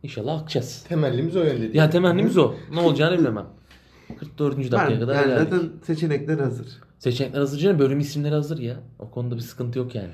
[0.05, 0.83] inşallah akacağız.
[0.89, 1.75] temellimiz o yönde değil.
[1.75, 2.53] Ya temennimiz o.
[2.73, 3.45] Ne olacağını bilemem.
[4.19, 4.57] 44.
[4.57, 5.47] dakikaya Ben, kadar yani geldik.
[5.51, 6.67] zaten seçenekler hazır.
[6.99, 7.79] Seçenekler hazır canım.
[7.79, 8.75] Bölüm isimleri hazır ya.
[8.99, 10.09] O konuda bir sıkıntı yok yani.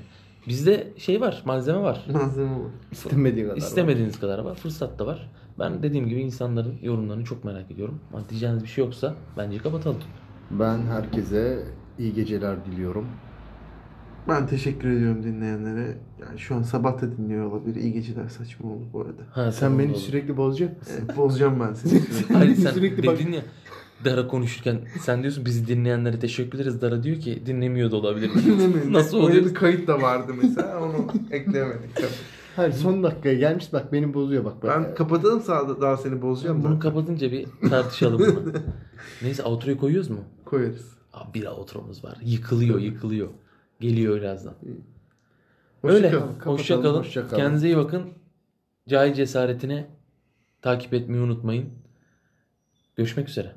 [0.48, 2.04] Bizde şey var, malzeme var.
[2.12, 2.70] Malzeme var.
[2.92, 3.52] İstemediği kadar.
[3.56, 3.58] var.
[3.58, 4.54] İstemediğiniz kadar var.
[4.54, 5.30] Fırsat da var.
[5.58, 8.00] Ben dediğim gibi insanların yorumlarını çok merak ediyorum.
[8.12, 9.98] Ama diyeceğiniz bir şey yoksa bence kapatalım.
[10.50, 11.64] Ben herkese
[11.98, 13.06] iyi geceler diliyorum.
[14.28, 15.96] Ben teşekkür ediyorum dinleyenlere.
[16.20, 17.74] Yani şu an sabah da dinliyor olabilir.
[17.80, 19.22] İyi geceler saçma oldu bu arada.
[19.30, 20.94] Ha, Sen tamam, beni sürekli bozacak mısın?
[21.06, 22.34] Evet, bozacağım ben seni sürekli.
[22.34, 23.42] Hayır sen Sürekli bak- dedin ya
[24.04, 26.80] Dara konuşurken sen diyorsun bizi dinleyenlere teşekkür ederiz.
[26.80, 28.30] Dara diyor ki dinlemiyor da olabilir.
[28.46, 28.92] Dinlemeyin.
[28.92, 29.44] Nasıl Öyle oluyor?
[29.44, 30.80] bir kayıt da vardı mesela.
[30.82, 31.96] Onu eklemedik.
[31.96, 32.06] tabii.
[32.56, 34.54] Hayır son dakikaya gelmiş bak beni bozuyor bak.
[34.64, 36.78] Ben kapatalım sağda daha seni bozacağım Bunu zaten.
[36.80, 38.52] kapatınca bir tartışalım bunu.
[39.22, 40.20] Neyse outro'yu koyuyoruz mu?
[40.44, 40.92] Koyarız.
[41.12, 42.18] Abi bir outro'muz var.
[42.22, 43.28] Yıkılıyor yıkılıyor.
[43.82, 44.54] Geliyor birazdan.
[45.82, 46.10] Hoşça Öyle.
[46.10, 46.40] kalın.
[46.44, 46.98] Hoşça kalın.
[46.98, 47.40] hoşça kalın.
[47.42, 48.10] Kendinize iyi bakın.
[48.88, 49.86] Cahil cesaretine
[50.62, 51.70] takip etmeyi unutmayın.
[52.96, 53.52] Görüşmek üzere.